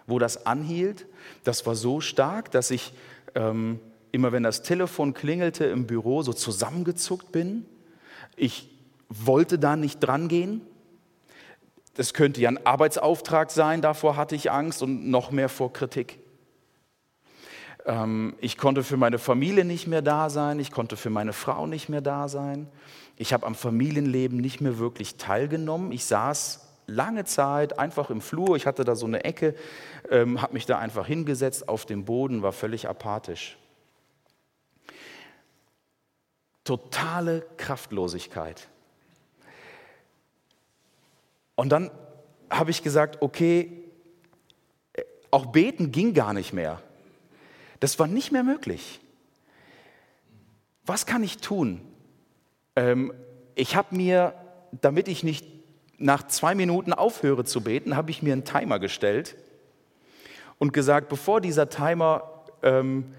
wo 0.07 0.19
das 0.19 0.45
anhielt. 0.45 1.05
Das 1.43 1.65
war 1.65 1.75
so 1.75 2.01
stark, 2.01 2.51
dass 2.51 2.71
ich 2.71 2.93
ähm, 3.35 3.79
immer, 4.11 4.31
wenn 4.31 4.43
das 4.43 4.63
Telefon 4.63 5.13
klingelte 5.13 5.65
im 5.65 5.87
Büro, 5.87 6.21
so 6.23 6.33
zusammengezuckt 6.33 7.31
bin. 7.31 7.65
Ich 8.41 8.67
wollte 9.07 9.59
da 9.59 9.75
nicht 9.75 9.99
drangehen. 9.99 10.61
Das 11.93 12.15
könnte 12.15 12.41
ja 12.41 12.49
ein 12.49 12.65
Arbeitsauftrag 12.65 13.51
sein, 13.51 13.83
davor 13.83 14.15
hatte 14.15 14.35
ich 14.35 14.49
Angst 14.49 14.81
und 14.81 15.11
noch 15.11 15.29
mehr 15.29 15.47
vor 15.47 15.71
Kritik. 15.71 16.17
Ähm, 17.85 18.33
ich 18.39 18.57
konnte 18.57 18.81
für 18.81 18.97
meine 18.97 19.19
Familie 19.19 19.63
nicht 19.63 19.85
mehr 19.85 20.01
da 20.01 20.31
sein, 20.31 20.59
ich 20.59 20.71
konnte 20.71 20.97
für 20.97 21.11
meine 21.11 21.33
Frau 21.33 21.67
nicht 21.67 21.87
mehr 21.87 22.01
da 22.01 22.27
sein. 22.27 22.67
Ich 23.15 23.31
habe 23.31 23.45
am 23.45 23.53
Familienleben 23.53 24.39
nicht 24.39 24.59
mehr 24.59 24.79
wirklich 24.79 25.17
teilgenommen. 25.17 25.91
Ich 25.91 26.05
saß 26.05 26.67
lange 26.87 27.25
Zeit 27.25 27.77
einfach 27.77 28.09
im 28.09 28.21
Flur, 28.21 28.55
ich 28.55 28.65
hatte 28.65 28.83
da 28.85 28.95
so 28.95 29.05
eine 29.05 29.23
Ecke, 29.23 29.53
ähm, 30.09 30.41
habe 30.41 30.53
mich 30.53 30.65
da 30.65 30.79
einfach 30.79 31.05
hingesetzt 31.05 31.69
auf 31.69 31.85
dem 31.85 32.05
Boden, 32.05 32.41
war 32.41 32.53
völlig 32.53 32.89
apathisch. 32.89 33.59
Totale 36.63 37.45
Kraftlosigkeit. 37.57 38.67
Und 41.55 41.69
dann 41.69 41.91
habe 42.49 42.71
ich 42.71 42.83
gesagt, 42.83 43.21
okay, 43.21 43.81
auch 45.31 45.47
beten 45.47 45.91
ging 45.91 46.13
gar 46.13 46.33
nicht 46.33 46.53
mehr. 46.53 46.81
Das 47.79 47.97
war 47.97 48.07
nicht 48.07 48.31
mehr 48.31 48.43
möglich. 48.43 48.99
Was 50.85 51.05
kann 51.05 51.23
ich 51.23 51.37
tun? 51.37 51.81
Ähm, 52.75 53.13
ich 53.55 53.75
habe 53.75 53.95
mir, 53.95 54.33
damit 54.81 55.07
ich 55.07 55.23
nicht 55.23 55.45
nach 55.97 56.27
zwei 56.27 56.55
Minuten 56.55 56.93
aufhöre 56.93 57.45
zu 57.45 57.61
beten, 57.61 57.95
habe 57.95 58.11
ich 58.11 58.21
mir 58.21 58.33
einen 58.33 58.45
Timer 58.45 58.79
gestellt 58.79 59.35
und 60.57 60.73
gesagt, 60.73 61.09
bevor 61.09 61.41
dieser 61.41 61.69
Timer 61.69 62.43
ähm, 62.63 63.13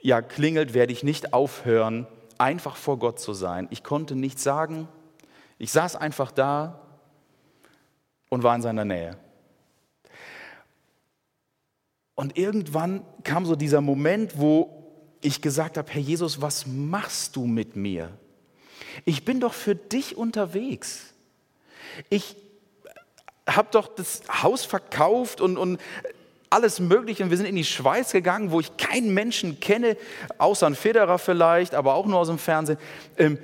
ja, 0.00 0.22
klingelt, 0.22 0.74
werde 0.74 0.92
ich 0.92 1.02
nicht 1.02 1.32
aufhören, 1.32 2.06
einfach 2.38 2.76
vor 2.76 2.98
Gott 2.98 3.18
zu 3.18 3.32
sein. 3.32 3.68
Ich 3.70 3.82
konnte 3.82 4.16
nichts 4.16 4.42
sagen. 4.42 4.88
Ich 5.58 5.72
saß 5.72 5.96
einfach 5.96 6.30
da 6.30 6.80
und 8.28 8.42
war 8.42 8.54
in 8.54 8.62
seiner 8.62 8.84
Nähe. 8.84 9.16
Und 12.14 12.38
irgendwann 12.38 13.04
kam 13.24 13.44
so 13.44 13.56
dieser 13.56 13.80
Moment, 13.80 14.38
wo 14.38 14.84
ich 15.20 15.40
gesagt 15.40 15.78
habe, 15.78 15.90
Herr 15.90 16.00
Jesus, 16.00 16.40
was 16.40 16.66
machst 16.66 17.34
du 17.36 17.46
mit 17.46 17.76
mir? 17.76 18.10
Ich 19.04 19.24
bin 19.24 19.40
doch 19.40 19.54
für 19.54 19.74
dich 19.74 20.16
unterwegs. 20.16 21.14
Ich 22.10 22.36
habe 23.48 23.68
doch 23.70 23.88
das 23.88 24.22
Haus 24.42 24.64
verkauft 24.64 25.40
und, 25.40 25.56
und 25.58 25.80
alles 26.54 26.78
Mögliche. 26.78 27.24
Und 27.24 27.30
wir 27.30 27.36
sind 27.36 27.46
in 27.46 27.56
die 27.56 27.64
Schweiz 27.64 28.12
gegangen, 28.12 28.52
wo 28.52 28.60
ich 28.60 28.76
keinen 28.76 29.12
Menschen 29.12 29.58
kenne, 29.58 29.96
außer 30.38 30.66
ein 30.66 30.76
Federer 30.76 31.18
vielleicht, 31.18 31.74
aber 31.74 31.94
auch 31.94 32.06
nur 32.06 32.18
aus 32.18 32.28
dem 32.28 32.38
Fernsehen. 32.38 32.78
Ähm, 33.18 33.38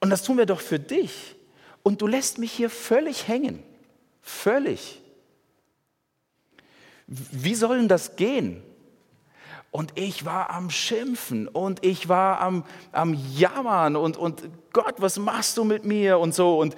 und 0.00 0.10
das 0.10 0.22
tun 0.22 0.36
wir 0.36 0.46
doch 0.46 0.60
für 0.60 0.78
dich 0.78 1.36
und 1.82 2.02
du 2.02 2.06
lässt 2.06 2.38
mich 2.38 2.52
hier 2.52 2.68
völlig 2.68 3.28
hängen. 3.28 3.62
Völlig. 4.20 5.00
Wie 7.06 7.54
soll 7.54 7.78
denn 7.78 7.88
das 7.88 8.16
gehen? 8.16 8.62
Und 9.70 9.92
ich 9.94 10.24
war 10.24 10.50
am 10.50 10.70
Schimpfen 10.70 11.46
und 11.46 11.84
ich 11.84 12.08
war 12.08 12.40
am, 12.40 12.64
am 12.92 13.14
Jammern 13.36 13.94
und, 13.94 14.16
und 14.16 14.48
Gott, 14.72 14.96
was 14.98 15.18
machst 15.18 15.56
du 15.58 15.64
mit 15.64 15.84
mir 15.84 16.18
und 16.18 16.34
so. 16.34 16.58
Und, 16.58 16.74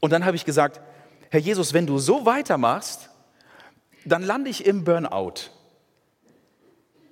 und 0.00 0.10
dann 0.10 0.24
habe 0.24 0.36
ich 0.36 0.44
gesagt, 0.44 0.80
Herr 1.30 1.40
Jesus, 1.40 1.72
wenn 1.72 1.86
du 1.86 1.98
so 1.98 2.26
weitermachst, 2.26 3.10
dann 4.04 4.22
lande 4.22 4.50
ich 4.50 4.66
im 4.66 4.84
Burnout 4.84 5.50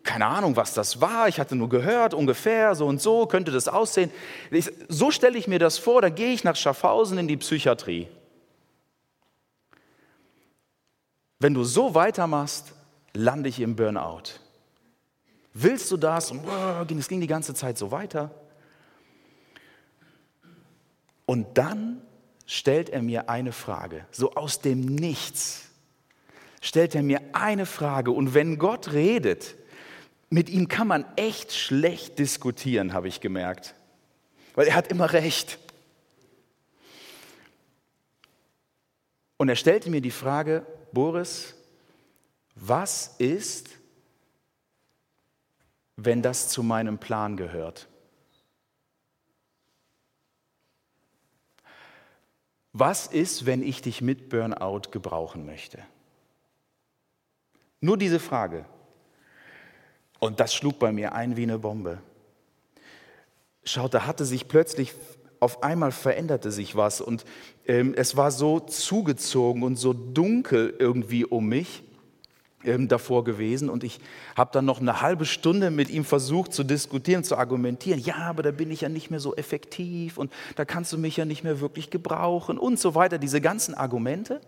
keine 0.05 0.27
Ahnung, 0.27 0.57
was 0.57 0.75
das 0.75 1.01
war. 1.01 1.29
Ich 1.29 1.39
hatte 1.39 1.57
nur 1.57 1.69
gehört, 1.69 2.15
ungefähr 2.15 2.75
so 2.75 2.87
und 2.87 3.01
so 3.01 3.27
könnte 3.27 3.51
das 3.51 3.69
aussehen. 3.69 4.11
Ich, 4.51 4.71
so 4.89 5.11
stelle 5.11 5.39
ich 5.39 5.47
mir 5.47 5.59
das 5.59 5.79
vor, 5.79 6.03
da 6.03 6.09
gehe 6.09 6.33
ich 6.33 6.45
nach 6.45 6.57
Schaffhausen 6.57 7.19
in 7.19 7.29
die 7.29 7.37
Psychiatrie. 7.37 8.09
Wenn 11.39 11.55
du 11.55 11.65
so 11.65 11.95
weitermachst, 11.95 12.73
lande 13.15 13.49
ich 13.49 13.61
im 13.61 13.77
Burnout. 13.77 14.39
Willst 15.55 15.91
du 15.91 15.97
das? 15.97 16.33
Es 16.99 17.09
ging 17.09 17.21
die 17.21 17.27
ganze 17.27 17.55
Zeit 17.55 17.79
so 17.79 17.91
weiter. 17.91 18.31
Und 21.27 21.59
dann 21.59 22.03
stellt 22.47 22.91
er 22.91 23.03
mir 23.03 23.29
eine 23.29 23.53
Frage, 23.53 24.07
so 24.11 24.35
aus 24.35 24.61
dem 24.61 24.85
Nichts 24.85 25.72
stellt 26.63 26.95
er 26.95 27.03
mir 27.03 27.21
eine 27.33 27.67
Frage. 27.67 28.13
Und 28.13 28.33
wenn 28.33 28.57
Gott 28.57 28.93
redet, 28.93 29.57
mit 30.31 30.49
ihm 30.49 30.69
kann 30.69 30.87
man 30.87 31.05
echt 31.17 31.53
schlecht 31.53 32.19
diskutieren, 32.19 32.95
habe 32.95 33.09
ich 33.09 33.21
gemerkt. 33.21 33.75
Weil 34.55 34.69
er 34.69 34.77
hat 34.77 34.89
immer 34.89 35.13
recht. 35.13 35.59
Und 39.37 39.49
er 39.49 39.57
stellte 39.57 39.91
mir 39.91 40.01
die 40.01 40.13
Frage, 40.13 40.65
Boris, 40.93 41.55
was 42.55 43.17
ist, 43.19 43.71
wenn 45.97 46.23
das 46.23 46.49
zu 46.49 46.63
meinem 46.63 46.99
Plan 46.99 47.37
gehört? 47.37 47.89
Was 52.73 53.09
ist, 53.09 53.47
wenn 53.47 53.63
ich 53.63 53.83
dich 53.83 54.01
mit 54.01 54.29
Burnout 54.29 54.91
gebrauchen 54.93 55.45
möchte? 55.45 55.83
Nur 57.83 57.99
diese 57.99 58.21
Frage. 58.21 58.65
Und 60.21 60.39
das 60.39 60.55
schlug 60.55 60.79
bei 60.79 60.93
mir 60.93 61.15
ein 61.15 61.37
wie 61.37 61.43
eine 61.43 61.59
Bombe. 61.59 61.99
Schaut, 63.65 63.93
da 63.93 64.07
hatte 64.07 64.25
sich 64.25 64.47
plötzlich, 64.47 64.95
auf 65.41 65.65
einmal 65.65 65.91
veränderte 65.91 66.53
sich 66.53 66.77
was 66.77 67.01
und 67.01 67.25
ähm, 67.67 67.93
es 67.97 68.17
war 68.17 68.31
so 68.31 68.61
zugezogen 68.61 69.65
und 69.65 69.75
so 69.75 69.93
dunkel 69.93 70.73
irgendwie 70.79 71.25
um 71.25 71.49
mich 71.49 71.83
ähm, 72.63 72.87
davor 72.87 73.25
gewesen 73.25 73.69
und 73.69 73.83
ich 73.83 73.99
habe 74.37 74.51
dann 74.53 74.65
noch 74.65 74.81
eine 74.81 75.01
halbe 75.01 75.25
Stunde 75.25 75.73
mit 75.73 75.91
ihm 75.91 76.05
versucht 76.05 76.53
zu 76.53 76.63
diskutieren, 76.63 77.25
zu 77.25 77.37
argumentieren. 77.37 77.99
Ja, 77.99 78.19
aber 78.19 78.45
da 78.45 78.53
bin 78.53 78.71
ich 78.71 78.83
ja 78.83 78.89
nicht 78.89 79.11
mehr 79.11 79.19
so 79.19 79.35
effektiv 79.35 80.19
und 80.19 80.33
da 80.55 80.65
kannst 80.65 80.93
du 80.93 80.99
mich 80.99 81.17
ja 81.17 81.25
nicht 81.25 81.43
mehr 81.43 81.61
wirklich 81.61 81.91
gebrauchen 81.91 82.59
und 82.59 82.79
so 82.79 82.95
weiter. 82.95 83.19
Diese 83.19 83.41
ganzen 83.41 83.75
Argumente. 83.75 84.41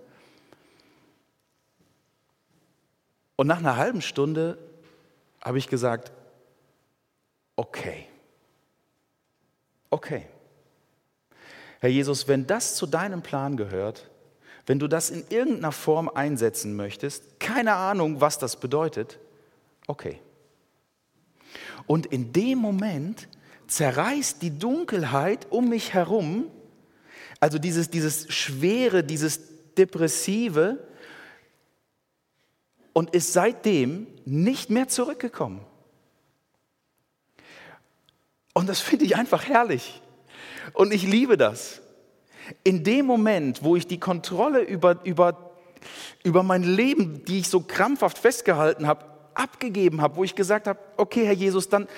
Und 3.37 3.47
nach 3.47 3.59
einer 3.59 3.77
halben 3.77 4.01
Stunde 4.03 4.59
habe 5.43 5.59
ich 5.59 5.69
gesagt, 5.69 6.13
okay, 7.57 8.07
okay. 9.91 10.27
Herr 11.81 11.91
Jesus, 11.91 12.29
wenn 12.29 12.47
das 12.47 12.77
zu 12.77 12.87
deinem 12.87 13.23
Plan 13.23 13.57
gehört, 13.57 14.11
wenn 14.67 14.79
du 14.79 14.89
das 14.89 15.11
in 15.11 15.25
irgendeiner 15.29 15.73
Form 15.73 16.09
einsetzen 16.09 16.75
möchtest, 16.77 17.39
keine 17.39 17.75
Ahnung, 17.75 18.21
was 18.21 18.39
das 18.39 18.57
bedeutet, 18.57 19.19
okay. 19.87 20.21
Und 21.87 22.07
in 22.07 22.33
dem 22.33 22.59
Moment 22.59 23.29
zerreißt 23.67 24.41
die 24.41 24.59
Dunkelheit 24.59 25.47
um 25.51 25.69
mich 25.69 25.93
herum, 25.93 26.47
also 27.41 27.59
dieses, 27.59 27.91
dieses 27.91 28.33
Schwere, 28.33 29.05
dieses 29.05 29.41
Depressive, 29.77 30.79
und 32.95 33.15
ist 33.15 33.35
seitdem 33.35 34.07
nicht 34.25 34.71
mehr 34.71 34.89
zurückgekommen. 34.89 35.61
Und 38.55 38.69
das 38.69 38.81
finde 38.81 39.05
ich 39.05 39.17
einfach 39.17 39.47
herrlich. 39.47 40.01
Und 40.73 40.95
ich 40.95 41.03
liebe 41.03 41.37
das. 41.37 41.83
In 42.63 42.85
dem 42.85 43.05
Moment, 43.05 43.63
wo 43.63 43.77
ich 43.77 43.87
die 43.87 43.99
Kontrolle 43.99 44.63
über, 44.63 45.05
über, 45.05 45.51
über 46.23 46.43
mein 46.43 46.63
Leben, 46.63 47.25
die 47.25 47.41
ich 47.41 47.49
so 47.49 47.61
krampfhaft 47.61 48.17
festgehalten 48.17 48.87
habe, 48.87 49.05
abgegeben 49.35 50.01
habe, 50.01 50.17
wo 50.17 50.25
ich 50.25 50.35
gesagt 50.35 50.69
habe, 50.69 50.79
okay, 50.97 51.27
Herr 51.27 51.33
Jesus, 51.33 51.69
dann, 51.69 51.89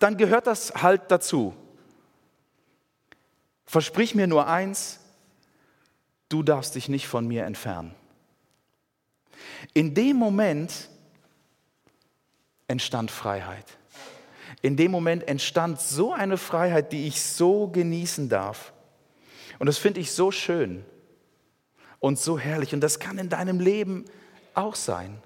dann 0.00 0.16
gehört 0.16 0.48
das 0.48 0.74
halt 0.74 1.02
dazu. 1.08 1.54
Versprich 3.66 4.14
mir 4.14 4.26
nur 4.26 4.48
eins, 4.48 4.98
du 6.28 6.42
darfst 6.42 6.74
dich 6.74 6.88
nicht 6.88 7.06
von 7.06 7.28
mir 7.28 7.44
entfernen. 7.44 7.94
In 9.74 9.94
dem 9.94 10.16
Moment 10.16 10.88
entstand 12.66 13.10
Freiheit. 13.10 13.64
In 14.62 14.76
dem 14.76 14.90
Moment 14.90 15.26
entstand 15.28 15.80
so 15.80 16.12
eine 16.12 16.36
Freiheit, 16.36 16.92
die 16.92 17.06
ich 17.06 17.22
so 17.22 17.68
genießen 17.68 18.28
darf. 18.28 18.72
Und 19.58 19.66
das 19.66 19.78
finde 19.78 20.00
ich 20.00 20.12
so 20.12 20.30
schön 20.30 20.84
und 22.00 22.18
so 22.18 22.38
herrlich. 22.38 22.74
Und 22.74 22.80
das 22.80 22.98
kann 22.98 23.18
in 23.18 23.28
deinem 23.28 23.60
Leben 23.60 24.04
auch 24.54 24.74
sein. 24.74 25.18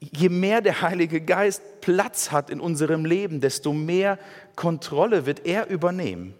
Je 0.00 0.28
mehr 0.28 0.60
der 0.60 0.82
Heilige 0.82 1.20
Geist 1.20 1.62
Platz 1.80 2.30
hat 2.30 2.50
in 2.50 2.60
unserem 2.60 3.04
Leben, 3.04 3.40
desto 3.40 3.72
mehr 3.72 4.18
Kontrolle 4.56 5.26
wird 5.26 5.46
er 5.46 5.68
übernehmen 5.68 6.34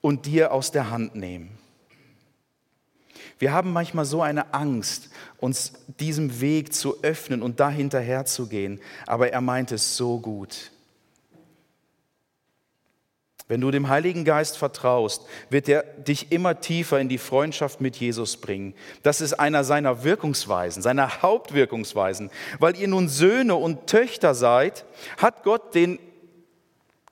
und 0.00 0.26
dir 0.26 0.52
aus 0.52 0.72
der 0.72 0.90
Hand 0.90 1.14
nehmen. 1.14 1.56
Wir 3.44 3.52
haben 3.52 3.74
manchmal 3.74 4.06
so 4.06 4.22
eine 4.22 4.54
Angst, 4.54 5.10
uns 5.36 5.74
diesem 6.00 6.40
Weg 6.40 6.72
zu 6.72 7.02
öffnen 7.02 7.42
und 7.42 7.60
da 7.60 7.68
hinterher 7.68 8.24
zu 8.24 8.46
gehen, 8.46 8.80
aber 9.06 9.34
er 9.34 9.42
meint 9.42 9.70
es 9.70 9.98
so 9.98 10.18
gut. 10.18 10.70
Wenn 13.46 13.60
du 13.60 13.70
dem 13.70 13.90
Heiligen 13.90 14.24
Geist 14.24 14.56
vertraust, 14.56 15.26
wird 15.50 15.68
er 15.68 15.82
dich 15.82 16.32
immer 16.32 16.58
tiefer 16.58 16.98
in 16.98 17.10
die 17.10 17.18
Freundschaft 17.18 17.82
mit 17.82 17.96
Jesus 17.96 18.38
bringen. 18.38 18.72
Das 19.02 19.20
ist 19.20 19.34
einer 19.34 19.62
seiner 19.62 20.04
Wirkungsweisen, 20.04 20.82
seiner 20.82 21.20
Hauptwirkungsweisen. 21.20 22.30
Weil 22.60 22.78
ihr 22.78 22.88
nun 22.88 23.10
Söhne 23.10 23.56
und 23.56 23.86
Töchter 23.86 24.34
seid, 24.34 24.86
hat 25.18 25.42
Gott 25.44 25.74
den 25.74 25.98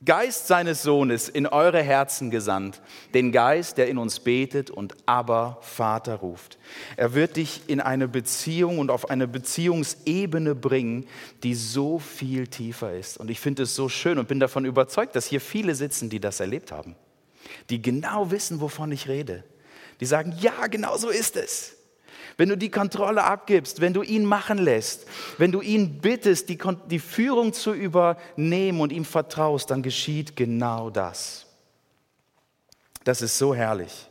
Geist 0.05 0.49
seines 0.49 0.83
Sohnes 0.83 1.29
in 1.29 1.47
eure 1.47 1.81
Herzen 1.81 2.31
gesandt, 2.31 2.81
den 3.15 3.31
Geist, 3.31 3.79
der 3.79 3.89
in 3.89 3.99
uns 3.99 4.19
betet 4.19 4.71
und 4.71 4.97
aber 5.07 5.59
Vater 5.61 6.17
ruft. 6.17 6.59
Er 6.97 7.15
wird 7.15 7.37
dich 7.37 7.63
in 7.69 7.81
eine 7.81 8.09
Beziehung 8.09 8.81
und 8.81 8.91
auf 8.91 9.11
eine 9.11 9.29
Beziehungsebene 9.29 10.57
bringen, 10.57 11.07
die 11.45 11.55
so 11.55 12.01
viel 12.01 12.49
tiefer 12.49 12.95
ist. 12.95 13.17
Und 13.17 13.31
ich 13.31 13.39
finde 13.39 13.63
es 13.63 13.77
so 13.77 13.89
schön 13.89 14.19
und 14.19 14.27
bin 14.27 14.41
davon 14.41 14.65
überzeugt, 14.65 15.15
dass 15.15 15.27
hier 15.27 15.41
viele 15.41 15.77
sitzen, 15.77 16.11
die 16.11 16.21
das 16.21 16.41
erlebt 16.41 16.73
haben, 16.73 16.97
die 17.71 17.81
genau 17.81 18.33
wissen, 18.33 18.61
wovon 18.61 18.91
ich 18.91 19.09
rede. 19.09 19.45
Die 20.01 20.07
sagen, 20.07 20.35
ja, 20.41 20.67
genau 20.67 20.97
so 20.97 21.11
ist 21.11 21.37
es. 21.37 21.77
Wenn 22.37 22.49
du 22.49 22.57
die 22.57 22.71
Kontrolle 22.71 23.25
abgibst, 23.25 23.81
wenn 23.81 23.93
du 23.93 24.03
ihn 24.03 24.25
machen 24.25 24.59
lässt, 24.59 25.07
wenn 25.39 25.53
du 25.53 25.61
ihn 25.61 25.99
bittest, 26.01 26.49
die, 26.49 26.59
die 26.91 26.99
Führung 26.99 27.53
zu 27.53 27.73
übernehmen 27.73 28.81
und 28.81 28.93
ihm 28.93 29.05
vertraust, 29.05 29.71
dann 29.71 29.83
geschieht 29.83 30.37
genau 30.37 30.91
das. 30.91 31.47
Das 33.05 33.23
ist 33.23 33.39
so 33.39 33.55
herrlich. 33.55 34.09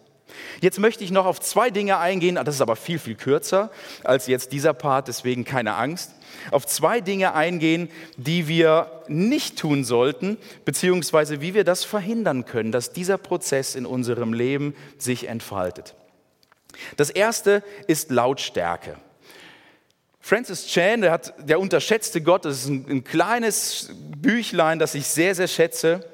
Jetzt 0.61 0.79
möchte 0.79 1.03
ich 1.03 1.11
noch 1.11 1.25
auf 1.25 1.39
zwei 1.39 1.69
Dinge 1.69 1.97
eingehen, 1.97 2.35
das 2.35 2.55
ist 2.55 2.61
aber 2.61 2.75
viel, 2.75 2.99
viel 2.99 3.15
kürzer 3.15 3.71
als 4.03 4.27
jetzt 4.27 4.51
dieser 4.51 4.73
Part, 4.73 5.07
deswegen 5.07 5.43
keine 5.43 5.75
Angst. 5.75 6.11
Auf 6.51 6.65
zwei 6.65 7.01
Dinge 7.01 7.33
eingehen, 7.33 7.89
die 8.17 8.47
wir 8.47 9.03
nicht 9.07 9.59
tun 9.59 9.83
sollten, 9.83 10.37
beziehungsweise 10.65 11.41
wie 11.41 11.53
wir 11.53 11.63
das 11.63 11.83
verhindern 11.83 12.45
können, 12.45 12.71
dass 12.71 12.93
dieser 12.93 13.17
Prozess 13.17 13.75
in 13.75 13.85
unserem 13.85 14.33
Leben 14.33 14.75
sich 14.97 15.27
entfaltet. 15.27 15.95
Das 16.97 17.09
erste 17.09 17.63
ist 17.87 18.11
Lautstärke. 18.11 18.97
Francis 20.19 20.67
Chan, 20.67 21.01
der, 21.01 21.11
hat, 21.11 21.33
der 21.39 21.59
unterschätzte 21.59 22.21
Gott, 22.21 22.45
das 22.45 22.59
ist 22.59 22.67
ein, 22.67 22.85
ein 22.89 23.03
kleines 23.03 23.89
Büchlein, 24.17 24.79
das 24.79 24.93
ich 24.95 25.07
sehr, 25.07 25.33
sehr 25.33 25.47
schätze. 25.47 26.05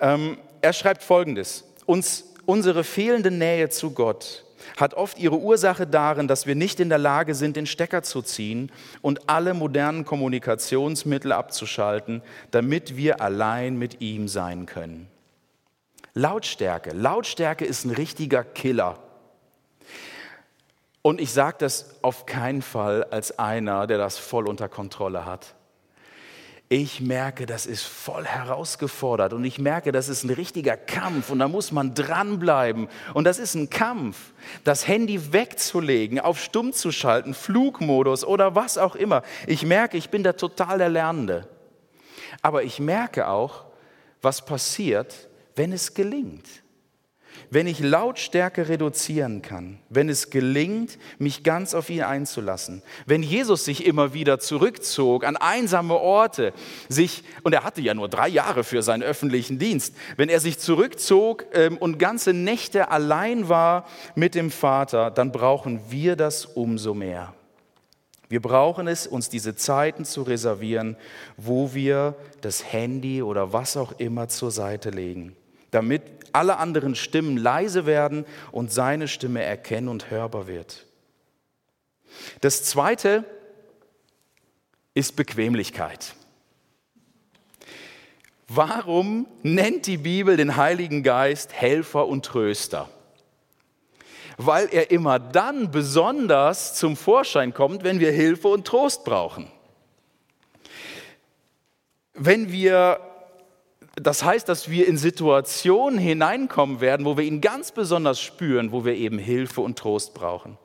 Ähm, 0.00 0.38
er 0.60 0.72
schreibt 0.72 1.02
folgendes: 1.02 1.64
Uns, 1.86 2.32
Unsere 2.44 2.82
fehlende 2.82 3.30
Nähe 3.30 3.68
zu 3.68 3.92
Gott 3.92 4.44
hat 4.76 4.94
oft 4.94 5.18
ihre 5.18 5.38
Ursache 5.38 5.86
darin, 5.86 6.28
dass 6.28 6.46
wir 6.46 6.54
nicht 6.54 6.80
in 6.80 6.88
der 6.88 6.98
Lage 6.98 7.34
sind, 7.34 7.56
den 7.56 7.66
Stecker 7.66 8.02
zu 8.02 8.22
ziehen 8.22 8.72
und 9.00 9.28
alle 9.28 9.54
modernen 9.54 10.04
Kommunikationsmittel 10.04 11.32
abzuschalten, 11.32 12.22
damit 12.50 12.96
wir 12.96 13.20
allein 13.20 13.78
mit 13.78 14.00
ihm 14.00 14.28
sein 14.28 14.66
können. 14.66 15.08
Lautstärke. 16.14 16.90
Lautstärke 16.90 17.64
ist 17.64 17.84
ein 17.84 17.90
richtiger 17.90 18.44
Killer. 18.44 18.98
Und 21.02 21.20
ich 21.20 21.32
sage 21.32 21.56
das 21.58 21.96
auf 22.02 22.26
keinen 22.26 22.62
Fall 22.62 23.04
als 23.04 23.38
einer, 23.38 23.88
der 23.88 23.98
das 23.98 24.18
voll 24.18 24.48
unter 24.48 24.68
Kontrolle 24.68 25.26
hat. 25.26 25.54
Ich 26.68 27.02
merke, 27.02 27.44
das 27.44 27.66
ist 27.66 27.82
voll 27.82 28.24
herausgefordert 28.24 29.34
und 29.34 29.44
ich 29.44 29.58
merke, 29.58 29.92
das 29.92 30.08
ist 30.08 30.22
ein 30.22 30.30
richtiger 30.30 30.76
Kampf 30.76 31.28
und 31.28 31.40
da 31.40 31.48
muss 31.48 31.70
man 31.70 31.94
dranbleiben. 31.94 32.88
Und 33.12 33.24
das 33.24 33.38
ist 33.38 33.54
ein 33.54 33.68
Kampf, 33.68 34.32
das 34.64 34.88
Handy 34.88 35.34
wegzulegen, 35.34 36.18
auf 36.18 36.40
stumm 36.40 36.72
zu 36.72 36.90
schalten, 36.90 37.34
Flugmodus 37.34 38.24
oder 38.24 38.54
was 38.54 38.78
auch 38.78 38.94
immer. 38.94 39.22
Ich 39.46 39.66
merke, 39.66 39.98
ich 39.98 40.08
bin 40.08 40.22
da 40.22 40.32
total 40.32 40.78
der 40.78 40.88
Lernende. 40.88 41.46
Aber 42.40 42.62
ich 42.62 42.80
merke 42.80 43.28
auch, 43.28 43.64
was 44.22 44.42
passiert, 44.42 45.28
wenn 45.54 45.72
es 45.72 45.92
gelingt 45.92 46.61
wenn 47.52 47.66
ich 47.66 47.80
Lautstärke 47.80 48.70
reduzieren 48.70 49.42
kann, 49.42 49.78
wenn 49.90 50.08
es 50.08 50.30
gelingt, 50.30 50.98
mich 51.18 51.42
ganz 51.42 51.74
auf 51.74 51.90
ihn 51.90 52.00
einzulassen, 52.00 52.82
wenn 53.04 53.22
Jesus 53.22 53.66
sich 53.66 53.84
immer 53.84 54.14
wieder 54.14 54.38
zurückzog 54.38 55.24
an 55.26 55.36
einsame 55.36 55.94
Orte, 55.94 56.54
sich, 56.88 57.24
und 57.42 57.52
er 57.52 57.62
hatte 57.62 57.82
ja 57.82 57.92
nur 57.92 58.08
drei 58.08 58.28
Jahre 58.28 58.64
für 58.64 58.82
seinen 58.82 59.02
öffentlichen 59.02 59.58
Dienst, 59.58 59.94
wenn 60.16 60.30
er 60.30 60.40
sich 60.40 60.58
zurückzog 60.58 61.44
ähm, 61.52 61.76
und 61.76 61.98
ganze 61.98 62.32
Nächte 62.32 62.90
allein 62.90 63.50
war 63.50 63.86
mit 64.14 64.34
dem 64.34 64.50
Vater, 64.50 65.10
dann 65.10 65.30
brauchen 65.30 65.78
wir 65.90 66.16
das 66.16 66.46
umso 66.46 66.94
mehr. 66.94 67.34
Wir 68.30 68.40
brauchen 68.40 68.88
es, 68.88 69.06
uns 69.06 69.28
diese 69.28 69.56
Zeiten 69.56 70.06
zu 70.06 70.22
reservieren, 70.22 70.96
wo 71.36 71.74
wir 71.74 72.14
das 72.40 72.72
Handy 72.72 73.22
oder 73.22 73.52
was 73.52 73.76
auch 73.76 73.92
immer 73.98 74.28
zur 74.28 74.50
Seite 74.50 74.88
legen 74.88 75.36
damit 75.72 76.02
alle 76.32 76.58
anderen 76.58 76.94
Stimmen 76.94 77.36
leise 77.36 77.86
werden 77.86 78.24
und 78.50 78.72
seine 78.72 79.08
Stimme 79.08 79.42
erkennen 79.42 79.88
und 79.88 80.10
hörbar 80.10 80.46
wird. 80.46 80.86
Das 82.40 82.64
Zweite 82.64 83.24
ist 84.94 85.16
Bequemlichkeit. 85.16 86.14
Warum 88.48 89.26
nennt 89.42 89.86
die 89.86 89.96
Bibel 89.96 90.36
den 90.36 90.56
Heiligen 90.56 91.02
Geist 91.02 91.54
Helfer 91.54 92.06
und 92.06 92.26
Tröster? 92.26 92.90
Weil 94.36 94.68
er 94.70 94.90
immer 94.90 95.18
dann 95.18 95.70
besonders 95.70 96.74
zum 96.74 96.96
Vorschein 96.96 97.54
kommt, 97.54 97.82
wenn 97.82 98.00
wir 98.00 98.12
Hilfe 98.12 98.48
und 98.48 98.66
Trost 98.66 99.04
brauchen. 99.04 99.50
Wenn 102.12 102.52
wir 102.52 103.00
das 103.96 104.24
heißt, 104.24 104.48
dass 104.48 104.70
wir 104.70 104.88
in 104.88 104.96
Situationen 104.96 105.98
hineinkommen 105.98 106.80
werden, 106.80 107.04
wo 107.04 107.16
wir 107.16 107.24
ihn 107.24 107.40
ganz 107.40 107.72
besonders 107.72 108.20
spüren, 108.20 108.72
wo 108.72 108.84
wir 108.84 108.94
eben 108.94 109.18
Hilfe 109.18 109.60
und 109.60 109.78
Trost 109.78 110.14
brauchen. 110.14 110.56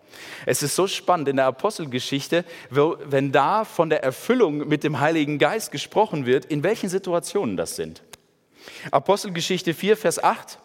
Es 0.46 0.64
ist 0.64 0.76
so 0.76 0.88
spannend 0.88 1.28
in 1.28 1.36
der 1.36 1.46
Apostelgeschichte, 1.46 2.46
wenn 2.70 3.32
da 3.32 3.66
von 3.66 3.90
der 3.90 4.04
Erfüllung 4.04 4.68
mit 4.68 4.84
dem 4.84 5.00
Heiligen 5.00 5.40
Geist 5.40 5.72
gesprochen 5.72 6.26
wird, 6.26 6.46
in 6.46 6.64
welchen 6.64 6.90
Situationen 6.90 7.58
das 7.58 7.76
sind. 7.76 8.02
Apostelgeschichte 8.92 9.74
4, 9.74 9.98
Vers 9.98 10.24
8. 10.24 10.60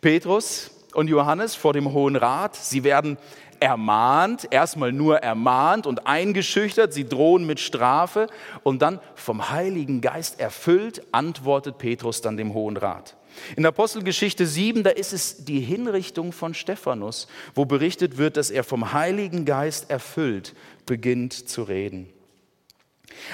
Petrus 0.00 0.70
und 0.94 1.08
Johannes 1.08 1.54
vor 1.54 1.72
dem 1.72 1.92
Hohen 1.92 2.16
Rat, 2.16 2.56
sie 2.56 2.84
werden 2.84 3.18
ermahnt, 3.60 4.48
erstmal 4.50 4.92
nur 4.92 5.18
ermahnt 5.18 5.86
und 5.86 6.06
eingeschüchtert, 6.06 6.92
sie 6.92 7.08
drohen 7.08 7.46
mit 7.46 7.60
Strafe 7.60 8.28
und 8.62 8.82
dann 8.82 9.00
vom 9.14 9.50
Heiligen 9.50 10.00
Geist 10.00 10.40
erfüllt, 10.40 11.02
antwortet 11.12 11.78
Petrus 11.78 12.20
dann 12.20 12.36
dem 12.36 12.54
Hohen 12.54 12.76
Rat. 12.76 13.16
In 13.56 13.64
Apostelgeschichte 13.66 14.46
7, 14.46 14.82
da 14.82 14.90
ist 14.90 15.12
es 15.12 15.44
die 15.44 15.60
Hinrichtung 15.60 16.32
von 16.32 16.54
Stephanus, 16.54 17.28
wo 17.54 17.64
berichtet 17.64 18.18
wird, 18.18 18.36
dass 18.36 18.50
er 18.50 18.64
vom 18.64 18.92
Heiligen 18.92 19.44
Geist 19.44 19.90
erfüllt 19.90 20.54
beginnt 20.86 21.48
zu 21.48 21.62
reden. 21.62 22.08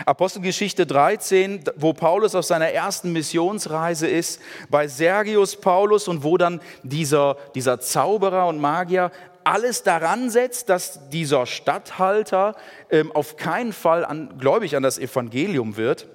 Apostelgeschichte 0.06 0.86
13, 0.86 1.64
wo 1.76 1.92
Paulus 1.92 2.34
auf 2.34 2.44
seiner 2.44 2.68
ersten 2.68 3.12
Missionsreise 3.12 4.06
ist, 4.06 4.40
bei 4.70 4.88
Sergius 4.88 5.56
Paulus 5.56 6.08
und 6.08 6.24
wo 6.24 6.36
dann 6.36 6.60
dieser, 6.82 7.36
dieser 7.54 7.80
Zauberer 7.80 8.46
und 8.46 8.60
Magier 8.60 9.10
alles 9.44 9.82
daran 9.82 10.30
setzt, 10.30 10.68
dass 10.68 11.08
dieser 11.10 11.46
Statthalter 11.46 12.56
ähm, 12.90 13.12
auf 13.12 13.36
keinen 13.36 13.72
Fall 13.72 14.04
an, 14.04 14.38
gläubig 14.38 14.76
an 14.76 14.82
das 14.82 14.98
Evangelium 14.98 15.76
wird. 15.76 16.08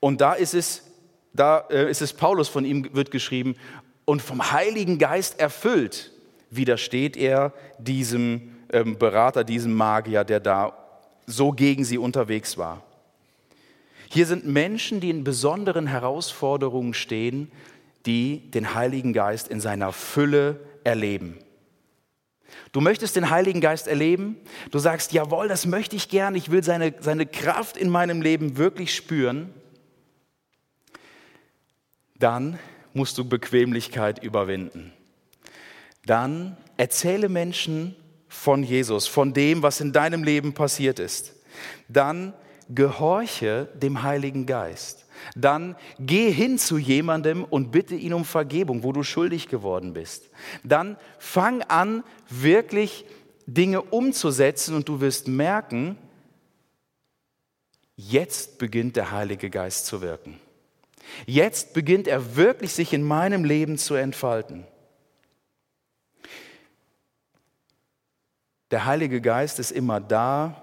Und 0.00 0.20
da 0.20 0.32
ist 0.32 0.54
es, 0.54 0.82
da 1.32 1.66
äh, 1.70 1.90
ist 1.90 2.02
es 2.02 2.12
Paulus, 2.12 2.48
von 2.48 2.64
ihm 2.64 2.94
wird 2.94 3.10
geschrieben, 3.10 3.56
und 4.04 4.20
vom 4.20 4.52
Heiligen 4.52 4.98
Geist 4.98 5.38
erfüllt, 5.38 6.10
widersteht 6.50 7.16
er 7.16 7.52
diesem 7.78 8.56
ähm, 8.72 8.98
Berater, 8.98 9.44
diesem 9.44 9.72
Magier, 9.74 10.24
der 10.24 10.40
da 10.40 10.76
so 11.26 11.52
gegen 11.52 11.84
sie 11.84 11.98
unterwegs 11.98 12.58
war. 12.58 12.82
Hier 14.08 14.26
sind 14.26 14.46
Menschen, 14.46 15.00
die 15.00 15.08
in 15.08 15.24
besonderen 15.24 15.86
Herausforderungen 15.86 16.92
stehen, 16.92 17.50
die 18.04 18.50
den 18.50 18.74
Heiligen 18.74 19.12
Geist 19.12 19.48
in 19.48 19.60
seiner 19.60 19.92
Fülle 19.92 20.60
erleben. 20.84 21.38
Du 22.72 22.80
möchtest 22.80 23.16
den 23.16 23.30
Heiligen 23.30 23.60
Geist 23.60 23.86
erleben. 23.86 24.36
Du 24.70 24.78
sagst, 24.78 25.12
jawohl, 25.12 25.48
das 25.48 25.66
möchte 25.66 25.96
ich 25.96 26.08
gern. 26.08 26.34
Ich 26.34 26.50
will 26.50 26.62
seine, 26.62 26.94
seine 27.00 27.26
Kraft 27.26 27.76
in 27.76 27.88
meinem 27.90 28.22
Leben 28.22 28.56
wirklich 28.56 28.94
spüren. 28.94 29.52
Dann 32.18 32.58
musst 32.94 33.18
du 33.18 33.24
Bequemlichkeit 33.28 34.22
überwinden. 34.22 34.92
Dann 36.06 36.56
erzähle 36.76 37.28
Menschen 37.28 37.96
von 38.28 38.62
Jesus, 38.62 39.06
von 39.06 39.34
dem, 39.34 39.62
was 39.62 39.80
in 39.80 39.92
deinem 39.92 40.24
Leben 40.24 40.54
passiert 40.54 40.98
ist. 40.98 41.34
Dann 41.88 42.32
gehorche 42.68 43.68
dem 43.74 44.02
Heiligen 44.02 44.46
Geist. 44.46 45.04
Dann 45.34 45.76
geh 45.98 46.30
hin 46.30 46.58
zu 46.58 46.78
jemandem 46.78 47.44
und 47.44 47.70
bitte 47.70 47.94
ihn 47.94 48.14
um 48.14 48.24
Vergebung, 48.24 48.82
wo 48.82 48.92
du 48.92 49.02
schuldig 49.02 49.48
geworden 49.48 49.92
bist. 49.92 50.30
Dann 50.64 50.96
fang 51.18 51.62
an, 51.62 52.04
wirklich 52.28 53.04
Dinge 53.46 53.82
umzusetzen 53.82 54.74
und 54.74 54.88
du 54.88 55.00
wirst 55.00 55.28
merken, 55.28 55.96
jetzt 57.96 58.58
beginnt 58.58 58.96
der 58.96 59.10
Heilige 59.10 59.50
Geist 59.50 59.86
zu 59.86 60.00
wirken. 60.00 60.40
Jetzt 61.26 61.74
beginnt 61.74 62.08
er 62.08 62.36
wirklich 62.36 62.72
sich 62.72 62.92
in 62.92 63.02
meinem 63.02 63.44
Leben 63.44 63.78
zu 63.78 63.94
entfalten. 63.94 64.66
Der 68.70 68.86
Heilige 68.86 69.20
Geist 69.20 69.58
ist 69.58 69.70
immer 69.70 70.00
da, 70.00 70.62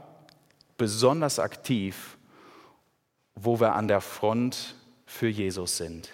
besonders 0.77 1.37
aktiv, 1.37 2.17
wo 3.41 3.59
wir 3.59 3.75
an 3.75 3.87
der 3.87 4.01
Front 4.01 4.75
für 5.05 5.27
Jesus 5.27 5.77
sind. 5.77 6.09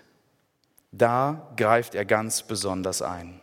Da 0.91 1.51
greift 1.57 1.95
er 1.95 2.05
ganz 2.05 2.43
besonders 2.43 3.01
ein. 3.01 3.41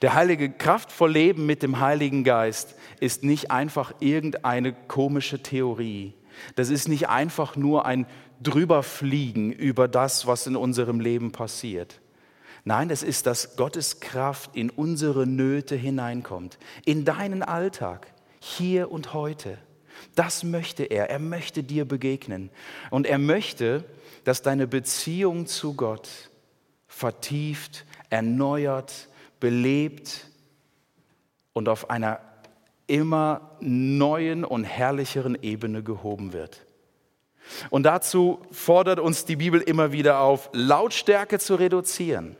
Der 0.00 0.14
heilige, 0.14 0.50
kraftvolle 0.50 1.12
Leben 1.12 1.46
mit 1.46 1.62
dem 1.62 1.80
Heiligen 1.80 2.24
Geist 2.24 2.74
ist 3.00 3.24
nicht 3.24 3.50
einfach 3.50 3.92
irgendeine 4.00 4.72
komische 4.72 5.42
Theorie. 5.42 6.14
Das 6.54 6.70
ist 6.70 6.88
nicht 6.88 7.08
einfach 7.08 7.56
nur 7.56 7.84
ein 7.84 8.06
Drüberfliegen 8.42 9.52
über 9.52 9.88
das, 9.88 10.26
was 10.26 10.46
in 10.46 10.56
unserem 10.56 11.00
Leben 11.00 11.32
passiert. 11.32 12.00
Nein, 12.64 12.90
es 12.90 13.02
ist, 13.02 13.26
dass 13.26 13.56
Gottes 13.56 14.00
Kraft 14.00 14.54
in 14.54 14.70
unsere 14.70 15.26
Nöte 15.26 15.74
hineinkommt, 15.74 16.58
in 16.84 17.04
deinen 17.04 17.42
Alltag, 17.42 18.06
hier 18.38 18.90
und 18.90 19.14
heute. 19.14 19.58
Das 20.14 20.44
möchte 20.44 20.84
er. 20.84 21.10
Er 21.10 21.18
möchte 21.18 21.62
dir 21.62 21.84
begegnen. 21.84 22.50
Und 22.90 23.06
er 23.06 23.18
möchte, 23.18 23.84
dass 24.24 24.42
deine 24.42 24.66
Beziehung 24.66 25.46
zu 25.46 25.74
Gott 25.74 26.08
vertieft, 26.86 27.84
erneuert, 28.10 29.08
belebt 29.40 30.26
und 31.52 31.68
auf 31.68 31.90
einer 31.90 32.20
immer 32.86 33.56
neuen 33.60 34.44
und 34.44 34.64
herrlicheren 34.64 35.38
Ebene 35.40 35.82
gehoben 35.82 36.32
wird. 36.32 36.66
Und 37.70 37.84
dazu 37.84 38.40
fordert 38.50 39.00
uns 39.00 39.24
die 39.24 39.36
Bibel 39.36 39.60
immer 39.60 39.92
wieder 39.92 40.20
auf, 40.20 40.50
Lautstärke 40.52 41.38
zu 41.38 41.54
reduzieren, 41.54 42.36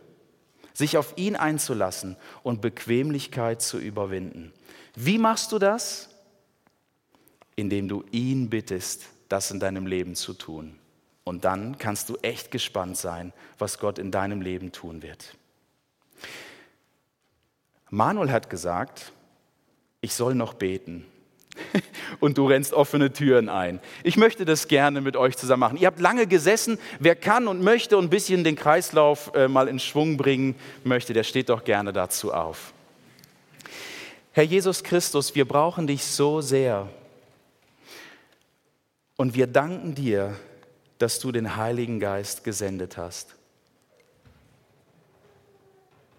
sich 0.73 0.97
auf 0.97 1.15
ihn 1.17 1.37
einzulassen 1.37 2.17
und 2.43 2.61
Bequemlichkeit 2.61 3.63
zu 3.63 3.79
überwinden. 3.79 4.53
Wie 4.95 5.19
machst 5.19 5.53
du 5.53 5.59
das? 5.59 6.11
Indem 7.57 7.89
du 7.89 8.05
ihn 8.11 8.51
bittest, 8.51 9.07
das 9.29 9.51
in 9.51 9.61
deinem 9.61 9.87
Leben 9.87 10.15
zu 10.15 10.35
tun. 10.35 10.77
Und 11.25 11.45
dann 11.45 11.79
kannst 11.79 12.09
du 12.09 12.17
echt 12.17 12.51
gespannt 12.51 12.97
sein, 12.97 13.33
was 13.59 13.79
Gott 13.79 13.99
in 13.99 14.11
deinem 14.11 14.41
Leben 14.43 14.73
tun 14.73 15.03
wird. 15.03 15.37
Manuel 17.91 18.31
hat 18.31 18.51
gesagt, 18.51 19.13
ich 20.01 20.15
soll 20.15 20.35
noch 20.35 20.55
beten. 20.55 21.07
Und 22.21 22.39
du 22.39 22.47
rennst 22.47 22.73
offene 22.73 23.13
Türen 23.13 23.49
ein. 23.49 23.81
Ich 24.03 24.17
möchte 24.17 24.45
das 24.45 24.69
gerne 24.69 25.01
mit 25.01 25.17
euch 25.17 25.37
zusammen 25.37 25.61
machen. 25.61 25.77
Ihr 25.77 25.87
habt 25.87 26.01
lange 26.01 26.27
gesessen. 26.27 26.79
Wer 26.99 27.15
kann 27.15 27.47
und 27.47 27.63
möchte 27.63 27.99
und 27.99 28.07
ein 28.07 28.11
bisschen 28.11 28.45
den 28.45 28.57
Kreislauf 28.57 29.33
äh, 29.35 29.49
mal 29.49 29.69
in 29.69 29.79
Schwung 29.79 30.17
bringen 30.17 30.55
möchte, 30.85 31.13
der 31.13 31.25
steht 31.25 31.51
doch 31.51 31.65
gerne 31.65 31.93
dazu 31.93 32.33
auf. 32.33 32.73
Herr 34.33 34.45
Jesus 34.45 34.83
Christus, 34.83 35.35
wir 35.35 35.47
brauchen 35.47 35.87
dich 35.87 36.05
so 36.05 36.41
sehr. 36.41 36.89
Und 39.17 39.35
wir 39.35 39.47
danken 39.47 39.95
dir, 39.95 40.37
dass 40.99 41.19
du 41.19 41.33
den 41.33 41.57
Heiligen 41.57 42.01
Geist 42.01 42.45
gesendet 42.45 42.97
hast. 42.97 43.35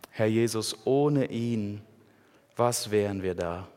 Herr 0.10 0.28
Jesus, 0.28 0.86
ohne 0.86 1.32
ihn, 1.32 1.82
was 2.56 2.92
wären 2.92 3.24
wir 3.24 3.34
da? 3.34 3.68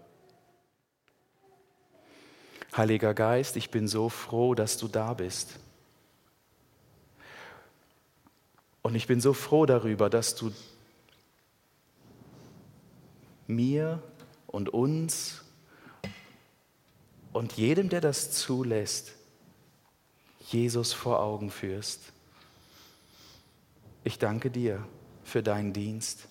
Heiliger 2.77 3.15
Geist, 3.15 3.57
ich 3.57 3.71
bin 3.71 3.89
so 3.89 4.11
froh, 4.11 4.55
dass 4.55 4.77
du 4.77 4.87
da 4.87 5.15
bist. 5.15 5.59
Und 8.83 8.95
ich 8.95 9.07
bin 9.07 9.21
so 9.21 9.33
froh 9.33 9.65
darüber, 9.65 10.11
dass 10.11 10.35
du 10.35 10.53
mir 13.47 14.03
und 14.47 14.69
uns 14.69 15.46
und 17.37 17.53
jedem, 17.53 17.91
der 17.91 18.01
das 18.01 18.31
zulässt, 18.31 19.13
Jesus 20.49 20.95
vor 20.95 21.21
Augen 21.21 21.51
führst. 21.51 22.01
Ich 24.05 24.19
danke 24.19 24.51
dir 24.51 24.87
für 25.23 25.43
deinen 25.43 25.73
Dienst. 25.75 26.29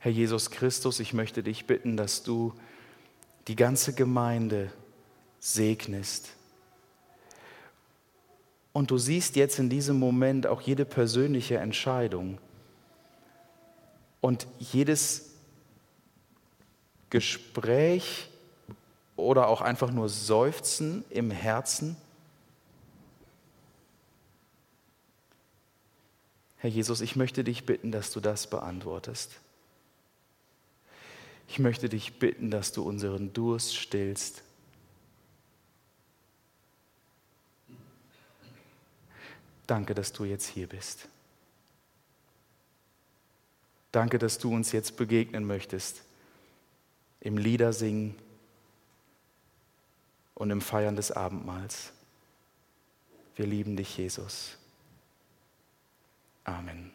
Herr 0.00 0.10
Jesus 0.10 0.50
Christus, 0.50 0.98
ich 0.98 1.12
möchte 1.12 1.44
dich 1.44 1.66
bitten, 1.66 1.96
dass 1.96 2.24
du 2.24 2.52
die 3.46 3.54
ganze 3.54 3.94
Gemeinde 3.94 4.72
segnest. 5.38 6.30
Und 8.72 8.90
du 8.90 8.98
siehst 8.98 9.36
jetzt 9.36 9.60
in 9.60 9.70
diesem 9.70 10.00
Moment 10.00 10.48
auch 10.48 10.62
jede 10.62 10.84
persönliche 10.84 11.58
Entscheidung 11.58 12.38
und 14.20 14.48
jedes 14.58 15.30
Gespräch, 17.10 18.30
oder 19.22 19.48
auch 19.48 19.60
einfach 19.60 19.90
nur 19.90 20.08
Seufzen 20.08 21.04
im 21.10 21.30
Herzen? 21.30 21.96
Herr 26.58 26.70
Jesus, 26.70 27.00
ich 27.00 27.16
möchte 27.16 27.42
dich 27.42 27.66
bitten, 27.66 27.90
dass 27.90 28.12
du 28.12 28.20
das 28.20 28.48
beantwortest. 28.48 29.32
Ich 31.48 31.58
möchte 31.58 31.88
dich 31.88 32.18
bitten, 32.18 32.50
dass 32.50 32.72
du 32.72 32.82
unseren 32.82 33.32
Durst 33.32 33.76
stillst. 33.76 34.42
Danke, 39.66 39.94
dass 39.94 40.12
du 40.12 40.24
jetzt 40.24 40.46
hier 40.46 40.68
bist. 40.68 41.08
Danke, 43.90 44.18
dass 44.18 44.38
du 44.38 44.54
uns 44.54 44.72
jetzt 44.72 44.96
begegnen 44.96 45.44
möchtest 45.44 46.02
im 47.20 47.36
Liedersingen 47.36 48.14
und 50.42 50.50
im 50.50 50.60
Feiern 50.60 50.96
des 50.96 51.12
Abendmahls. 51.12 51.92
Wir 53.36 53.46
lieben 53.46 53.76
dich, 53.76 53.96
Jesus. 53.96 54.58
Amen. 56.42 56.90